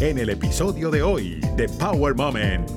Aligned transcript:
en 0.00 0.16
el 0.16 0.30
episodio 0.30 0.90
de 0.90 1.02
hoy 1.02 1.40
de 1.56 1.68
Power 1.68 2.14
Moment. 2.14 2.70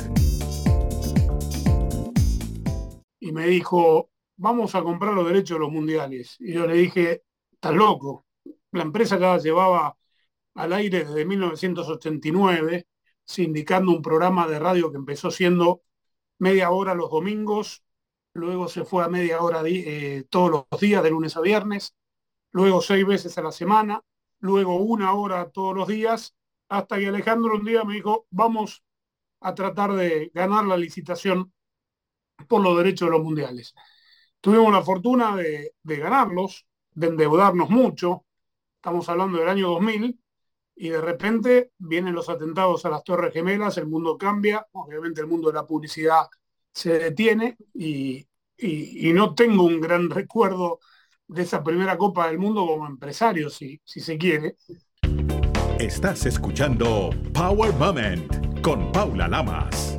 Y 3.21 3.31
me 3.31 3.47
dijo, 3.47 4.09
vamos 4.35 4.75
a 4.75 4.83
comprar 4.83 5.13
los 5.13 5.25
derechos 5.25 5.55
de 5.55 5.59
los 5.59 5.71
mundiales. 5.71 6.35
Y 6.41 6.51
yo 6.51 6.67
le 6.67 6.75
dije, 6.75 7.23
estás 7.49 7.73
loco. 7.73 8.25
La 8.71 8.83
empresa 8.83 9.17
ya 9.17 9.37
llevaba 9.37 9.97
al 10.55 10.73
aire 10.73 11.05
desde 11.05 11.23
1989, 11.23 12.87
sindicando 13.23 13.93
un 13.93 14.01
programa 14.01 14.45
de 14.45 14.59
radio 14.59 14.91
que 14.91 14.97
empezó 14.97 15.31
siendo 15.31 15.81
media 16.39 16.71
hora 16.71 16.93
los 16.93 17.09
domingos, 17.09 17.85
luego 18.33 18.67
se 18.67 18.83
fue 18.83 19.01
a 19.01 19.07
media 19.07 19.41
hora 19.41 19.61
eh, 19.65 20.25
todos 20.29 20.65
los 20.69 20.81
días, 20.81 21.01
de 21.01 21.11
lunes 21.11 21.37
a 21.37 21.41
viernes, 21.41 21.95
luego 22.51 22.81
seis 22.81 23.05
veces 23.05 23.37
a 23.37 23.43
la 23.43 23.53
semana, 23.53 24.03
luego 24.39 24.75
una 24.75 25.13
hora 25.13 25.49
todos 25.51 25.73
los 25.73 25.87
días, 25.87 26.35
hasta 26.73 26.97
que 26.97 27.07
Alejandro 27.07 27.53
un 27.53 27.65
día 27.65 27.83
me 27.83 27.93
dijo, 27.93 28.25
vamos 28.31 28.83
a 29.41 29.53
tratar 29.53 29.93
de 29.93 30.31
ganar 30.33 30.65
la 30.65 30.75
licitación 30.75 31.53
por 32.47 32.63
los 32.63 32.75
derechos 32.75 33.07
de 33.07 33.11
los 33.11 33.23
mundiales. 33.23 33.75
Tuvimos 34.41 34.73
la 34.73 34.81
fortuna 34.81 35.35
de, 35.35 35.75
ganarlos, 35.83 36.65
de 36.91 37.07
endeudarnos 37.07 37.69
mucho, 37.69 38.25
estamos 38.77 39.07
hablando 39.07 39.37
del 39.37 39.49
año 39.49 39.69
2000, 39.69 40.19
y 40.75 40.89
de 40.89 40.99
repente 40.99 41.73
vienen 41.77 42.15
los 42.15 42.27
atentados 42.27 42.83
a 42.85 42.89
las 42.89 43.03
Torres 43.03 43.31
Gemelas, 43.33 43.77
el 43.77 43.85
mundo 43.85 44.17
cambia, 44.17 44.65
obviamente 44.71 45.21
el 45.21 45.27
mundo 45.27 45.49
de 45.49 45.53
la 45.53 45.67
publicidad 45.67 46.25
se 46.73 46.97
detiene 46.97 47.55
y, 47.75 48.25
no 49.13 49.35
tengo 49.35 49.63
un 49.63 49.79
gran 49.79 50.09
recuerdo 50.09 50.79
de 51.27 51.43
esa 51.43 51.63
primera 51.63 51.99
Copa 51.99 52.27
del 52.27 52.39
Mundo 52.39 52.65
como 52.65 52.87
empresario, 52.87 53.51
si 53.51 53.79
se 53.85 54.17
quiere. 54.17 54.55
Estás 55.79 56.27
escuchando 56.27 57.09
Power 57.33 57.73
Moment 57.73 58.61
con 58.61 58.91
Paula 58.91 59.27
Lamas. 59.27 59.97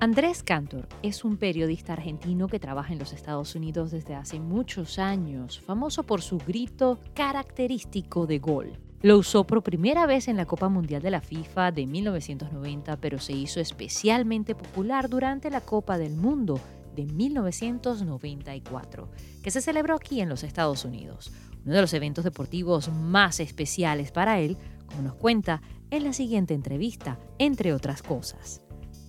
Andrés 0.00 0.42
Cantor 0.42 0.88
es 1.02 1.24
un 1.24 1.36
periodista 1.36 1.92
argentino 1.92 2.48
que 2.48 2.58
trabaja 2.58 2.94
en 2.94 2.98
los 2.98 3.12
Estados 3.12 3.54
Unidos 3.54 3.90
desde 3.90 4.14
hace 4.14 4.40
muchos 4.40 4.98
años, 4.98 5.60
famoso 5.60 6.04
por 6.04 6.22
su 6.22 6.38
grito 6.38 7.00
característico 7.14 8.26
de 8.26 8.38
gol. 8.38 8.78
Lo 9.02 9.18
usó 9.18 9.44
por 9.44 9.62
primera 9.62 10.06
vez 10.06 10.28
en 10.28 10.38
la 10.38 10.46
Copa 10.46 10.70
Mundial 10.70 11.02
de 11.02 11.10
la 11.10 11.20
FIFA 11.20 11.70
de 11.70 11.86
1990, 11.86 12.96
pero 12.96 13.18
se 13.18 13.34
hizo 13.34 13.60
especialmente 13.60 14.54
popular 14.54 15.10
durante 15.10 15.50
la 15.50 15.60
Copa 15.60 15.98
del 15.98 16.16
Mundo 16.16 16.58
de 16.96 17.04
1994, 17.04 19.10
que 19.42 19.50
se 19.50 19.60
celebró 19.60 19.96
aquí 19.96 20.20
en 20.20 20.28
los 20.28 20.44
Estados 20.44 20.84
Unidos, 20.84 21.32
uno 21.70 21.76
de 21.76 21.82
los 21.82 21.94
eventos 21.94 22.24
deportivos 22.24 22.90
más 22.90 23.38
especiales 23.38 24.10
para 24.10 24.40
él, 24.40 24.56
como 24.86 25.02
nos 25.02 25.14
cuenta 25.14 25.62
en 25.92 26.02
la 26.02 26.12
siguiente 26.12 26.52
entrevista, 26.52 27.20
entre 27.38 27.72
otras 27.72 28.02
cosas. 28.02 28.60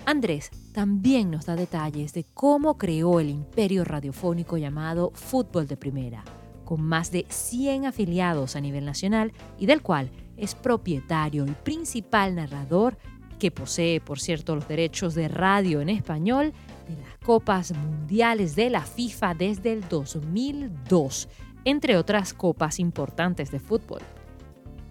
Andrés 0.05 0.51
también 0.71 1.31
nos 1.31 1.47
da 1.47 1.55
detalles 1.55 2.13
de 2.13 2.23
cómo 2.23 2.77
creó 2.77 3.19
el 3.19 3.31
imperio 3.31 3.83
radiofónico 3.83 4.57
llamado 4.57 5.11
Fútbol 5.15 5.65
de 5.65 5.75
Primera, 5.75 6.23
con 6.63 6.83
más 6.83 7.11
de 7.11 7.25
100 7.29 7.87
afiliados 7.87 8.55
a 8.55 8.61
nivel 8.61 8.85
nacional 8.85 9.33
y 9.57 9.65
del 9.65 9.81
cual 9.81 10.11
es 10.37 10.53
propietario 10.53 11.47
y 11.47 11.51
principal 11.63 12.35
narrador 12.35 12.95
que 13.39 13.49
posee, 13.49 14.01
por 14.01 14.19
cierto, 14.19 14.53
los 14.53 14.67
derechos 14.67 15.15
de 15.15 15.29
radio 15.29 15.81
en 15.81 15.89
español 15.89 16.53
de 16.87 16.95
las 16.95 17.17
Copas 17.25 17.73
Mundiales 17.75 18.55
de 18.55 18.69
la 18.69 18.81
FIFA 18.81 19.33
desde 19.33 19.73
el 19.73 19.89
2002, 19.89 21.27
entre 21.65 21.97
otras 21.97 22.33
copas 22.33 22.79
importantes 22.79 23.51
de 23.51 23.59
fútbol. 23.59 24.01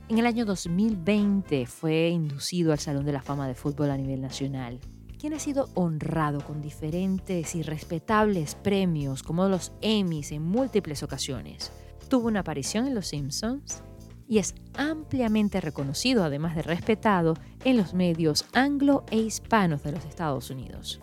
En 0.09 0.19
el 0.19 0.27
año 0.27 0.45
2020 0.45 1.67
fue 1.67 2.09
inducido 2.09 2.73
al 2.73 2.79
Salón 2.79 3.05
de 3.05 3.13
la 3.13 3.23
Fama 3.23 3.47
de 3.47 3.55
Fútbol 3.55 3.91
a 3.91 3.97
nivel 3.97 4.21
nacional 4.21 4.81
quien 5.21 5.35
ha 5.35 5.39
sido 5.39 5.69
honrado 5.75 6.41
con 6.41 6.63
diferentes 6.63 7.55
y 7.55 7.63
respetables 7.63 8.55
premios 8.55 9.23
como 9.23 9.47
los 9.49 9.71
Emmys 9.83 10.33
en 10.33 10.43
múltiples 10.43 11.03
ocasiones. 11.03 11.71
Tuvo 12.09 12.29
una 12.29 12.41
aparición 12.41 12.87
en 12.87 12.95
Los 12.95 13.09
Simpsons 13.09 13.83
y 14.27 14.39
es 14.39 14.55
ampliamente 14.75 15.61
reconocido, 15.61 16.25
además 16.25 16.57
de 16.57 16.63
respetado, 16.63 17.35
en 17.65 17.77
los 17.77 17.93
medios 17.93 18.47
anglo 18.55 19.05
e 19.11 19.19
hispanos 19.19 19.83
de 19.83 19.93
los 19.93 20.07
Estados 20.07 20.49
Unidos. 20.49 21.01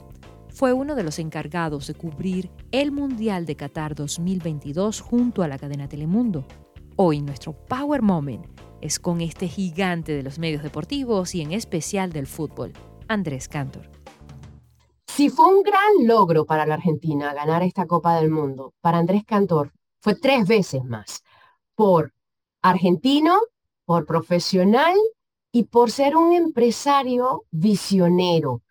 Fue 0.57 0.73
uno 0.73 0.95
de 0.95 1.03
los 1.03 1.19
encargados 1.19 1.85
de 1.85 1.94
cubrir 1.94 2.50
el 2.72 2.91
Mundial 2.91 3.45
de 3.45 3.56
Qatar 3.56 3.94
2022 3.94 5.01
junto 5.01 5.44
a 5.44 5.47
la 5.47 5.59
cadena 5.59 5.88
Telemundo. 5.88 6.47
Hoy 6.95 7.22
nuestro 7.22 7.53
Power 7.53 8.01
Moment 8.01 8.44
es 8.81 8.97
con 8.97 9.22
este 9.22 9.47
gigante 9.50 10.13
de 10.13 10.23
los 10.23 10.40
medios 10.40 10.63
deportivos 10.63 11.35
y 11.35 11.44
en 11.44 11.51
especial 11.51 12.12
del 12.12 12.25
fútbol, 12.25 12.73
Andrés 13.07 13.47
Cantor. 13.47 13.88
Si 15.06 15.29
fue 15.29 15.46
un 15.46 15.62
gran 15.62 16.07
logro 16.07 16.44
para 16.47 16.66
la 16.66 16.73
Argentina 16.73 17.35
ganar 17.35 17.62
esta 17.62 17.85
Copa 17.85 18.16
del 18.16 18.31
Mundo, 18.31 18.73
para 18.81 18.97
Andrés 18.97 19.25
Cantor 19.28 19.72
fue 20.00 20.16
tres 20.16 20.47
veces 20.47 20.84
más, 20.84 21.23
por 21.75 22.16
argentino, 22.63 23.41
por 23.85 24.07
profesional 24.07 24.97
y 25.51 25.66
por 25.66 25.91
ser 25.91 26.17
un 26.17 26.34
empresario 26.34 27.46
visionero, 27.51 28.63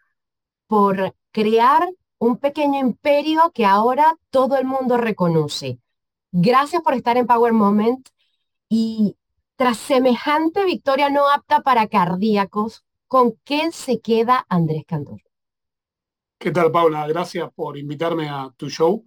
por 0.67 1.15
crear 1.37 1.87
un 2.19 2.39
pequeño 2.39 2.81
imperio 2.81 3.53
que 3.55 3.67
ahora 3.67 4.17
todo 4.31 4.57
el 4.57 4.65
mundo 4.65 4.97
reconoce. 4.97 5.79
Gracias 6.33 6.81
por 6.81 6.95
estar 6.95 7.19
en 7.19 7.27
Power 7.27 7.53
Moment 7.53 8.09
y 8.71 9.19
tras 9.55 9.77
semejante 9.77 10.65
victoria 10.65 11.11
no 11.11 11.29
apta 11.29 11.61
para 11.61 11.89
cardíacos, 11.89 12.87
¿con 13.07 13.39
qué 13.45 13.71
se 13.71 14.01
queda 14.01 14.47
Andrés 14.49 14.85
Cantor? 14.87 15.21
¿Qué 16.39 16.53
tal, 16.53 16.73
Paula? 16.73 17.07
Gracias 17.07 17.51
por 17.55 17.77
invitarme 17.77 18.31
a 18.31 18.51
tu 18.57 18.71
show. 18.71 19.05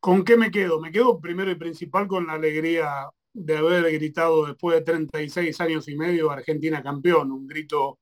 ¿Con 0.00 0.24
qué 0.24 0.38
me 0.38 0.50
quedo? 0.50 0.80
Me 0.80 0.90
quedo 0.90 1.20
primero 1.20 1.50
y 1.50 1.56
principal 1.56 2.08
con 2.08 2.26
la 2.26 2.32
alegría 2.32 3.10
de 3.34 3.54
haber 3.54 3.92
gritado 3.92 4.46
después 4.46 4.78
de 4.78 4.82
36 4.82 5.60
años 5.60 5.88
y 5.88 5.96
medio 5.98 6.30
Argentina 6.30 6.82
campeón, 6.82 7.32
un 7.32 7.46
grito 7.46 7.98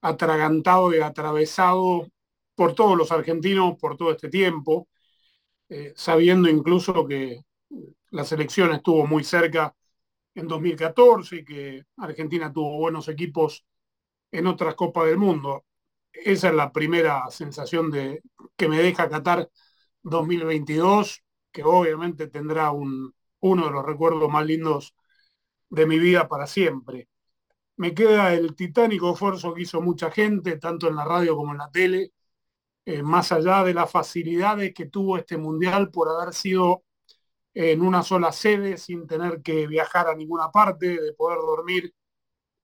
atragantado 0.00 0.94
y 0.94 1.00
atravesado 1.00 2.08
por 2.54 2.74
todos 2.74 2.96
los 2.96 3.12
argentinos 3.12 3.76
por 3.78 3.96
todo 3.96 4.12
este 4.12 4.28
tiempo, 4.28 4.88
eh, 5.68 5.92
sabiendo 5.96 6.48
incluso 6.48 7.06
que 7.06 7.42
la 8.10 8.24
selección 8.24 8.72
estuvo 8.72 9.06
muy 9.06 9.24
cerca 9.24 9.74
en 10.34 10.48
2014 10.48 11.36
y 11.36 11.44
que 11.44 11.84
Argentina 11.98 12.52
tuvo 12.52 12.78
buenos 12.78 13.08
equipos 13.08 13.64
en 14.32 14.46
otras 14.46 14.74
Copas 14.74 15.06
del 15.06 15.18
Mundo 15.18 15.64
esa 16.12 16.48
es 16.48 16.54
la 16.54 16.72
primera 16.72 17.30
sensación 17.30 17.90
de, 17.90 18.22
que 18.56 18.68
me 18.68 18.78
deja 18.78 19.08
Qatar 19.08 19.50
2022, 20.02 21.22
que 21.50 21.64
obviamente 21.64 22.28
tendrá 22.28 22.70
un, 22.70 23.14
uno 23.40 23.66
de 23.66 23.70
los 23.72 23.84
recuerdos 23.84 24.30
más 24.30 24.46
lindos 24.46 24.94
de 25.70 25.86
mi 25.86 25.98
vida 25.98 26.28
para 26.28 26.46
siempre. 26.46 27.08
Me 27.76 27.94
queda 27.94 28.34
el 28.34 28.54
titánico 28.56 29.12
esfuerzo 29.12 29.54
que 29.54 29.62
hizo 29.62 29.80
mucha 29.82 30.10
gente, 30.10 30.58
tanto 30.58 30.88
en 30.88 30.96
la 30.96 31.04
radio 31.04 31.36
como 31.36 31.52
en 31.52 31.58
la 31.58 31.70
tele, 31.70 32.12
eh, 32.84 33.02
más 33.02 33.32
allá 33.32 33.64
de 33.64 33.74
las 33.74 33.90
facilidades 33.90 34.74
que 34.74 34.86
tuvo 34.86 35.16
este 35.18 35.36
mundial 35.36 35.90
por 35.90 36.08
haber 36.08 36.34
sido 36.34 36.84
en 37.54 37.82
una 37.82 38.02
sola 38.02 38.32
sede, 38.32 38.78
sin 38.78 39.06
tener 39.06 39.42
que 39.42 39.66
viajar 39.66 40.08
a 40.08 40.14
ninguna 40.16 40.50
parte, 40.50 41.00
de 41.00 41.12
poder 41.14 41.38
dormir 41.38 41.94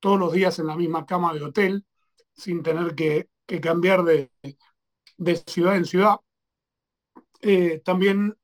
todos 0.00 0.18
los 0.18 0.32
días 0.32 0.58
en 0.58 0.66
la 0.68 0.76
misma 0.76 1.06
cama 1.06 1.34
de 1.34 1.42
hotel, 1.42 1.86
sin 2.34 2.62
tener 2.62 2.94
que 2.94 3.28
cambiar 3.60 4.04
de, 4.04 4.30
ciudad 5.46 5.76
en 5.76 5.84
ciudad. 5.84 6.16
Eh, 7.40 7.80
también 7.84 8.36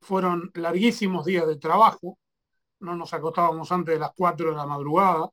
fueron 0.00 0.50
larguísimos 0.54 1.24
días 1.26 1.46
de 1.46 1.56
trabajo, 1.56 2.18
no 2.80 2.96
nos 2.96 3.12
acostábamos 3.14 3.70
antes 3.72 3.94
de 3.94 4.00
las 4.00 4.12
4 4.16 4.50
de 4.50 4.56
la 4.56 4.66
madrugada, 4.66 5.30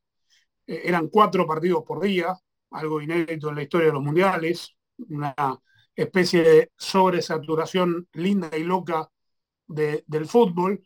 eh, 0.66 0.82
eran 0.84 1.08
cuatro 1.08 1.46
partidos 1.46 1.84
por 1.84 2.00
día, 2.00 2.36
algo 2.70 3.00
inédito 3.00 3.48
en 3.48 3.56
la 3.56 3.62
historia 3.62 3.88
de 3.88 3.92
los 3.94 4.02
mundiales, 4.02 4.76
una 5.08 5.34
especie 6.02 6.42
de 6.42 6.72
sobresaturación 6.76 8.08
linda 8.12 8.56
y 8.56 8.64
loca 8.64 9.10
del 9.66 10.26
fútbol. 10.26 10.84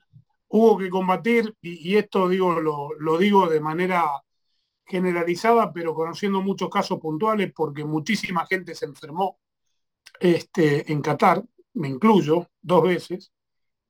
Hubo 0.49 0.79
que 0.79 0.91
combatir, 0.91 1.55
y, 1.61 1.97
esto 1.97 2.29
digo, 2.29 2.61
lo 2.61 3.19
digo 3.19 3.49
de 3.49 3.61
manera 3.61 4.23
generalizada, 4.87 5.73
pero 5.73 5.94
conociendo 5.94 6.43
muchos 6.43 6.69
casos 6.70 7.00
puntuales, 7.00 7.53
porque 7.55 7.85
muchísima 7.85 8.47
gente 8.47 8.75
se 8.75 8.87
enfermó 8.87 9.38
este, 10.20 10.93
en 10.93 11.03
Qatar, 11.03 11.44
me 11.75 11.88
incluyo, 11.88 12.50
dos 12.61 12.82
veces, 12.85 13.32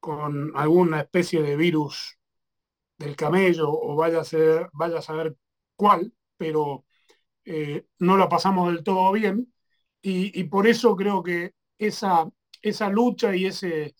con 0.01 0.53
alguna 0.57 1.01
especie 1.01 1.43
de 1.43 1.57
virus 1.57 2.19
del 2.99 3.17
camello, 3.17 3.71
o 3.71 3.97
vaya 3.97 4.21
a, 4.21 4.25
ser, 4.25 4.71
vaya 4.73 4.99
a 4.99 5.03
saber 5.03 5.37
cuál, 5.77 6.13
pero 6.37 6.85
eh, 7.45 7.87
no 7.99 8.17
la 8.17 8.29
pasamos 8.29 8.73
del 8.73 8.85
todo 8.85 9.13
bien, 9.13 9.52
y, 10.03 10.45
por 10.45 10.67
eso 10.67 10.97
creo 10.97 11.23
que 11.23 11.55
esa, 11.79 12.29
esa 12.61 12.89
lucha 12.91 13.35
y 13.37 13.47
ese, 13.47 13.95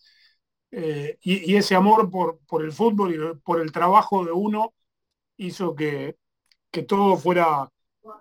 eh, 0.71 1.17
y, 1.21 1.55
ese 1.55 1.75
amor 1.75 2.09
por, 2.09 2.39
por 2.47 2.63
el 2.63 2.71
fútbol 2.73 3.13
y 3.15 3.39
por 3.41 3.61
el 3.61 3.71
trabajo 3.71 4.25
de 4.25 4.31
uno 4.31 4.73
hizo 5.37 5.75
que, 5.75 6.17
que 6.71 6.83
todo 6.83 7.17
fuera 7.17 7.71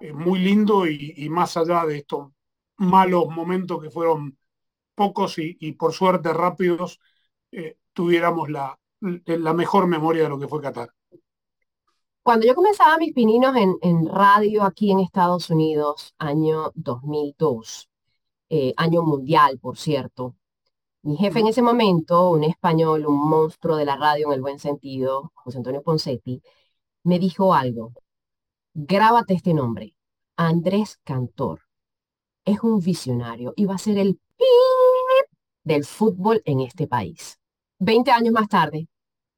eh, 0.01 0.13
muy 0.13 0.41
lindo 0.41 0.87
y, 0.87 1.29
más 1.31 1.57
allá 1.57 1.87
de 1.87 1.99
estos 1.99 2.31
malos 2.77 3.29
momentos 3.29 3.83
que 3.83 3.91
fueron 3.91 4.39
pocos 4.95 5.37
y, 5.39 5.73
por 5.73 5.93
suerte 5.93 6.33
rápidos, 6.33 7.01
eh, 7.53 7.79
tuviéramos 7.93 8.51
la, 8.51 8.79
la 9.01 9.55
mejor 9.55 9.87
memoria 9.89 10.25
de 10.25 10.29
lo 10.29 10.39
que 10.39 10.49
fue 10.49 10.63
Qatar. 10.63 10.91
Cuando 12.23 12.47
yo 12.47 12.55
comenzaba 12.55 12.99
mis 12.99 13.13
pininos 13.13 13.57
en, 13.57 13.77
en 13.83 14.07
radio 14.07 14.63
aquí 14.63 14.93
en 14.93 15.01
Estados 15.01 15.51
Unidos, 15.51 16.15
año 16.19 16.71
2002, 16.77 17.91
eh, 18.49 18.73
año 18.77 19.03
mundial, 19.03 19.59
por 19.59 19.77
cierto, 19.77 20.37
mi 21.03 21.17
jefe 21.17 21.41
en 21.41 21.49
ese 21.49 21.63
momento, 21.63 22.31
un 22.31 22.45
español, 22.45 23.07
un 23.07 23.29
monstruo 23.29 23.77
de 23.77 23.87
la 23.87 23.97
radio 23.97 24.29
en 24.29 24.35
el 24.35 24.41
buen 24.41 24.61
sentido, 24.61 25.33
José 25.35 25.59
Antonio 25.59 25.83
Poncetti, 25.83 26.41
me 27.03 27.19
dijo 27.19 27.55
algo. 27.55 27.93
Grábate 28.75 29.35
este 29.35 29.53
nombre. 29.53 29.97
Andrés 30.37 31.01
Cantor. 31.05 31.63
Es 32.45 32.61
un 32.63 32.79
visionario 32.79 33.53
y 33.57 33.65
va 33.65 33.75
a 33.75 33.79
ser 33.79 33.99
el 33.99 34.21
del 35.65 35.85
fútbol 35.85 36.41
en 36.45 36.61
este 36.61 36.87
país. 36.87 37.41
Veinte 37.79 38.13
años 38.13 38.33
más 38.33 38.49
tarde, 38.49 38.89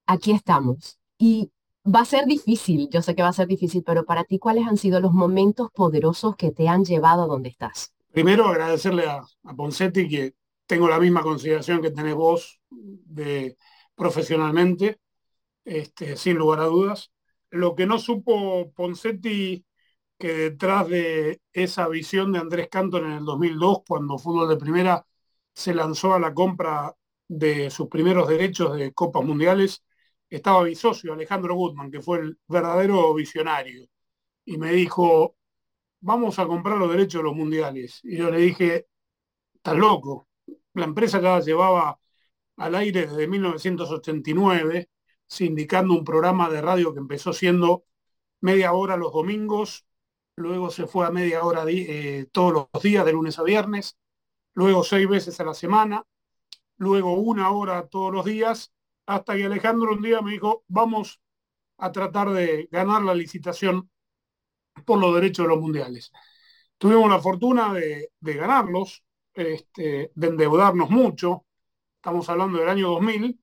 aquí 0.07 0.33
estamos. 0.33 0.99
Y 1.19 1.51
va 1.85 2.01
a 2.01 2.05
ser 2.05 2.25
difícil, 2.27 2.89
yo 2.91 3.03
sé 3.03 3.15
que 3.15 3.23
va 3.23 3.29
a 3.29 3.33
ser 3.33 3.47
difícil, 3.47 3.83
pero 3.85 4.05
para 4.05 4.25
ti, 4.25 4.39
¿cuáles 4.39 4.67
han 4.67 4.77
sido 4.77 5.01
los 5.01 5.13
momentos 5.13 5.71
poderosos 5.73 6.37
que 6.37 6.51
te 6.51 6.69
han 6.69 6.85
llevado 6.85 7.25
a 7.25 7.27
donde 7.27 7.51
estás? 7.51 7.93
Primero, 8.13 8.47
agradecerle 8.47 9.07
a, 9.07 9.23
a 9.45 9.55
Poncetti 9.55 10.09
que 10.09 10.35
tengo 10.67 10.89
la 10.89 11.01
misma 11.01 11.23
consideración 11.23 11.83
que 11.83 11.91
tenés 11.91 12.15
vos 12.15 12.61
de, 12.71 13.57
profesionalmente, 13.95 14.99
este, 15.65 16.17
sin 16.17 16.37
lugar 16.37 16.61
a 16.61 16.65
dudas. 16.65 17.13
Lo 17.51 17.75
que 17.75 17.87
no 17.87 17.99
supo 17.99 18.73
Poncetti, 18.73 19.65
que 20.19 20.33
detrás 20.33 20.89
de 20.89 21.41
esa 21.53 21.89
visión 21.89 22.33
de 22.33 22.39
Andrés 22.39 22.69
Cantor 22.71 23.05
en 23.05 23.13
el 23.13 23.25
2002, 23.25 23.83
cuando 23.87 24.19
Fútbol 24.19 24.49
de 24.49 24.57
Primera 24.57 25.07
se 25.55 25.75
lanzó 25.75 26.15
a 26.15 26.19
la 26.21 26.35
compra 26.35 26.95
de 27.29 27.71
sus 27.71 27.89
primeros 27.89 28.29
derechos 28.29 28.77
de 28.77 28.93
Copas 28.93 29.25
Mundiales, 29.25 29.83
estaba 30.37 30.65
mi 30.65 30.75
socio 30.75 31.13
Alejandro 31.13 31.55
Gutman, 31.55 31.91
que 31.91 32.03
fue 32.03 32.19
el 32.21 32.39
verdadero 32.49 33.15
visionario, 33.15 33.89
y 34.45 34.59
me 34.59 34.73
dijo, 34.73 35.37
vamos 36.01 36.39
a 36.39 36.47
comprar 36.47 36.79
los 36.79 36.91
derechos 36.91 37.21
de 37.21 37.25
los 37.25 37.37
mundiales. 37.37 38.01
Y 38.05 38.19
yo 38.19 38.31
le 38.31 38.39
dije, 38.39 38.89
estás 39.55 39.77
loco. 39.77 40.29
La 40.75 40.85
empresa 40.85 41.21
ya 41.21 41.41
llevaba 41.41 41.99
al 42.57 42.75
aire 42.77 43.07
desde 43.07 43.27
1989, 43.29 44.91
sindicando 45.27 45.95
un 45.95 46.05
programa 46.05 46.51
de 46.51 46.61
radio 46.61 46.93
que 46.93 47.01
empezó 47.01 47.33
siendo 47.33 47.85
media 48.41 48.75
hora 48.75 48.97
los 48.97 49.13
domingos, 49.13 49.87
luego 50.37 50.71
se 50.71 50.87
fue 50.87 51.07
a 51.07 51.11
media 51.11 51.45
hora 51.45 51.65
eh, 51.69 52.27
todos 52.33 52.53
los 52.53 52.83
días, 52.83 53.07
de 53.07 53.13
lunes 53.13 53.39
a 53.39 53.43
viernes, 53.43 53.97
luego 54.55 54.85
seis 54.85 55.09
veces 55.09 55.41
a 55.41 55.45
la 55.45 55.55
semana, 55.55 56.07
luego 56.77 57.15
una 57.15 57.51
hora 57.51 57.87
todos 57.89 58.13
los 58.13 58.25
días 58.27 58.74
hasta 59.07 59.37
que 59.37 59.45
Alejandro 59.45 59.93
un 59.93 60.03
día 60.03 60.21
me 60.23 60.33
dijo, 60.33 60.65
vamos 60.69 61.21
a 61.79 61.93
tratar 61.93 62.31
de 62.31 62.69
ganar 62.71 63.03
la 63.03 63.15
licitación 63.15 63.91
por 64.85 64.99
los 64.99 65.15
derechos 65.15 65.45
de 65.45 65.49
los 65.51 65.61
mundiales. 65.61 66.13
Tuvimos 66.79 67.09
la 67.11 67.21
fortuna 67.21 67.73
de, 67.73 68.11
ganarlos, 68.21 69.05
este, 69.33 70.11
de 70.15 70.27
endeudarnos 70.27 70.91
mucho, 70.91 71.47
estamos 71.97 72.29
hablando 72.29 72.59
del 72.59 72.69
año 72.69 72.91
2000, 72.91 73.41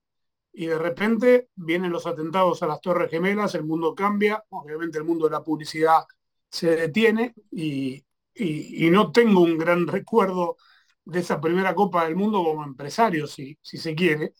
y 0.53 0.65
de 0.65 0.77
repente 0.77 1.49
vienen 1.55 1.91
los 1.91 2.05
atentados 2.05 2.61
a 2.61 2.67
las 2.67 2.81
Torres 2.81 3.09
Gemelas, 3.09 3.55
el 3.55 3.63
mundo 3.63 3.95
cambia, 3.95 4.43
obviamente 4.49 4.97
el 4.97 5.05
mundo 5.05 5.25
de 5.25 5.31
la 5.31 5.43
publicidad 5.43 6.03
se 6.49 6.75
detiene 6.75 7.33
y, 7.49 8.03
y, 8.35 8.89
no 8.89 9.11
tengo 9.11 9.41
un 9.41 9.57
gran 9.57 9.87
recuerdo 9.87 10.57
de 11.05 11.19
esa 11.19 11.39
primera 11.39 11.73
Copa 11.73 12.03
del 12.05 12.15
Mundo 12.17 12.43
como 12.43 12.63
empresario, 12.63 13.25
si, 13.27 13.57
si 13.61 13.77
se 13.77 13.95
quiere, 13.95 14.33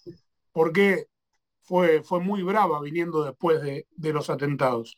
porque 0.51 1.07
fue, 1.71 2.03
fue 2.03 2.19
muy 2.19 2.44
brava 2.44 2.81
viniendo 2.81 3.23
después 3.23 3.62
de, 3.62 3.88
los 4.13 4.29
atentados. 4.29 4.97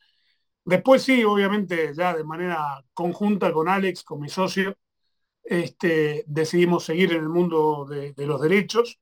Después 0.66 1.04
sí, 1.04 1.24
obviamente, 1.24 1.94
ya 1.96 2.16
de 2.16 2.24
manera 2.24 2.84
conjunta 2.96 3.54
con 3.54 3.70
Alex, 3.70 4.04
con 4.04 4.22
mi 4.22 4.30
socio, 4.30 4.76
este, 5.44 6.24
decidimos 6.28 6.86
seguir 6.86 7.12
en 7.14 7.20
el 7.20 7.30
mundo 7.30 7.86
de, 7.88 8.14
los 8.28 8.42
derechos 8.42 9.00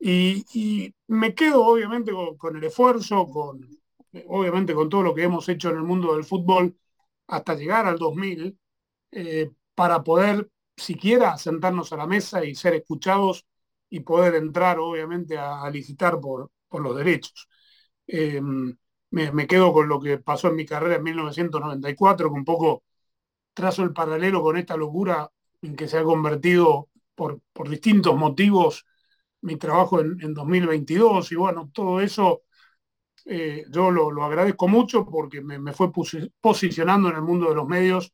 y, 0.00 0.92
me 1.08 1.34
quedo 1.34 1.64
obviamente 1.66 2.12
con, 2.38 2.56
el 2.56 2.64
esfuerzo, 2.64 3.26
con, 3.28 3.60
obviamente 4.26 4.74
con 4.74 4.88
todo 4.88 5.02
lo 5.04 5.14
que 5.14 5.24
hemos 5.24 5.48
hecho 5.48 5.70
en 5.70 5.76
el 5.76 5.84
mundo 5.84 6.14
del 6.14 6.24
fútbol 6.24 6.76
hasta 7.28 7.54
llegar 7.54 7.86
al 7.86 7.98
2000, 7.98 8.58
eh, 9.12 9.52
para 9.74 10.02
poder 10.04 10.50
siquiera 10.76 11.38
sentarnos 11.38 11.92
a 11.92 11.96
la 11.96 12.06
mesa 12.08 12.44
y 12.44 12.54
ser 12.56 12.74
escuchados 12.74 13.46
y 13.90 14.00
poder 14.00 14.34
entrar 14.36 14.78
obviamente 14.80 15.38
a 15.38 15.68
licitar 15.70 16.20
por, 16.20 16.50
por 16.74 16.82
los 16.82 16.96
derechos. 16.96 17.48
Eh, 18.08 18.40
me, 19.10 19.46
quedo 19.46 19.72
con 19.72 19.88
lo 19.88 20.00
que 20.00 20.18
pasó 20.18 20.48
en 20.48 20.56
mi 20.56 20.66
carrera 20.66 20.96
en 20.96 21.04
1994, 21.04 22.28
que 22.28 22.34
un 22.34 22.44
poco 22.44 22.82
trazo 23.54 23.84
el 23.84 23.92
paralelo 23.92 24.42
con 24.42 24.56
esta 24.56 24.76
locura 24.76 25.30
en 25.62 25.76
que 25.76 25.86
se 25.86 25.98
ha 25.98 26.02
convertido 26.02 26.88
por, 27.14 27.40
por 27.52 27.68
distintos 27.68 28.16
motivos 28.16 28.86
mi 29.42 29.56
trabajo 29.56 30.00
en, 30.00 30.34
2022 30.34 31.30
y 31.30 31.36
bueno, 31.36 31.70
todo 31.72 32.00
eso 32.00 32.42
eh, 33.26 33.64
yo 33.70 33.92
lo, 33.92 34.24
agradezco 34.24 34.66
mucho 34.66 35.06
porque 35.06 35.42
me, 35.42 35.60
me, 35.60 35.72
fue 35.72 35.92
posicionando 36.40 37.08
en 37.08 37.14
el 37.16 37.22
mundo 37.22 37.50
de 37.50 37.54
los 37.54 37.68
medios 37.68 38.12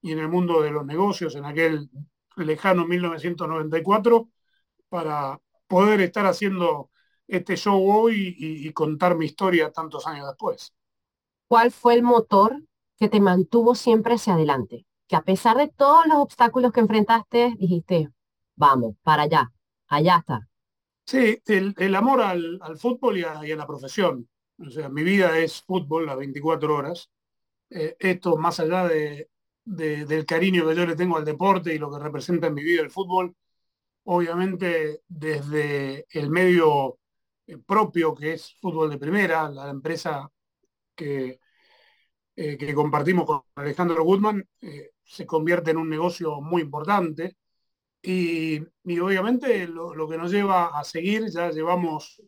y 0.00 0.10
en 0.10 0.18
el 0.18 0.28
mundo 0.28 0.60
de 0.60 0.72
los 0.72 0.84
negocios 0.84 1.36
en 1.36 1.44
aquel 1.44 1.88
lejano 2.36 2.84
1994 2.84 4.28
para 4.88 5.40
poder 5.68 6.00
estar 6.00 6.26
haciendo 6.26 6.90
este 7.28 7.56
show 7.56 7.82
hoy 7.90 8.34
y, 8.38 8.72
contar 8.72 9.16
mi 9.16 9.26
historia 9.26 9.72
tantos 9.72 10.06
años 10.06 10.26
después. 10.26 10.74
¿Cuál 11.48 11.70
fue 11.70 11.94
el 11.94 12.02
motor 12.02 12.62
que 12.96 13.08
te 13.08 13.20
mantuvo 13.20 13.74
siempre 13.74 14.14
hacia 14.14 14.34
adelante? 14.34 14.86
Que 15.06 15.16
a 15.16 15.22
pesar 15.22 15.56
de 15.56 15.68
todos 15.68 16.06
los 16.06 16.18
obstáculos 16.18 16.72
que 16.72 16.80
enfrentaste, 16.80 17.54
dijiste, 17.58 18.10
vamos, 18.56 18.96
para 19.02 19.22
allá, 19.22 19.52
allá 19.88 20.18
está. 20.18 20.48
Sí, 21.04 21.42
el, 21.46 21.94
amor 21.94 22.22
al, 22.22 22.60
fútbol 22.78 23.18
y 23.18 23.22
a, 23.24 23.42
la 23.42 23.66
profesión. 23.66 24.28
O 24.58 24.70
sea, 24.70 24.88
mi 24.88 25.02
vida 25.02 25.38
es 25.38 25.62
fútbol 25.62 26.06
las 26.06 26.16
24 26.16 26.74
horas. 26.74 27.10
Eh, 27.70 27.96
esto 27.98 28.36
más 28.36 28.60
allá 28.60 28.86
de, 28.86 29.28
del 29.64 30.26
cariño 30.26 30.66
que 30.66 30.74
yo 30.74 30.86
le 30.86 30.96
tengo 30.96 31.16
al 31.16 31.24
deporte 31.24 31.74
y 31.74 31.78
lo 31.78 31.90
que 31.90 31.98
representa 31.98 32.46
en 32.48 32.54
mi 32.54 32.62
vida 32.62 32.82
el 32.82 32.90
fútbol, 32.90 33.34
obviamente 34.04 35.02
desde 35.08 36.06
el 36.10 36.30
medio 36.30 36.98
propio 37.66 38.14
que 38.14 38.34
es 38.34 38.56
Fútbol 38.60 38.90
de 38.90 38.98
Primera, 38.98 39.48
la 39.48 39.70
empresa 39.70 40.30
que, 40.94 41.40
eh, 42.36 42.56
que 42.56 42.74
compartimos 42.74 43.26
con 43.26 43.42
Alejandro 43.56 44.04
Goodman, 44.04 44.42
eh, 44.60 44.92
se 45.04 45.26
convierte 45.26 45.70
en 45.72 45.76
un 45.78 45.88
negocio 45.88 46.40
muy 46.40 46.62
importante. 46.62 47.36
Y, 48.02 48.60
obviamente 49.00 49.66
lo, 49.68 50.08
que 50.08 50.18
nos 50.18 50.32
lleva 50.32 50.78
a 50.78 50.84
seguir, 50.84 51.28
ya 51.30 51.50
llevamos 51.50 52.22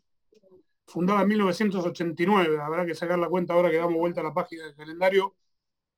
fundada 0.87 1.23
en 1.23 1.29
1989, 1.29 2.61
habrá 2.61 2.87
que 2.87 2.95
sacar 2.95 3.19
la 3.19 3.29
cuenta 3.29 3.55
ahora 3.55 3.71
que 3.71 3.79
damos 3.79 3.95
vuelta 3.95 4.21
a 4.21 4.25
la 4.25 4.35
página 4.35 4.65
del 4.65 4.77
calendario, 4.77 5.37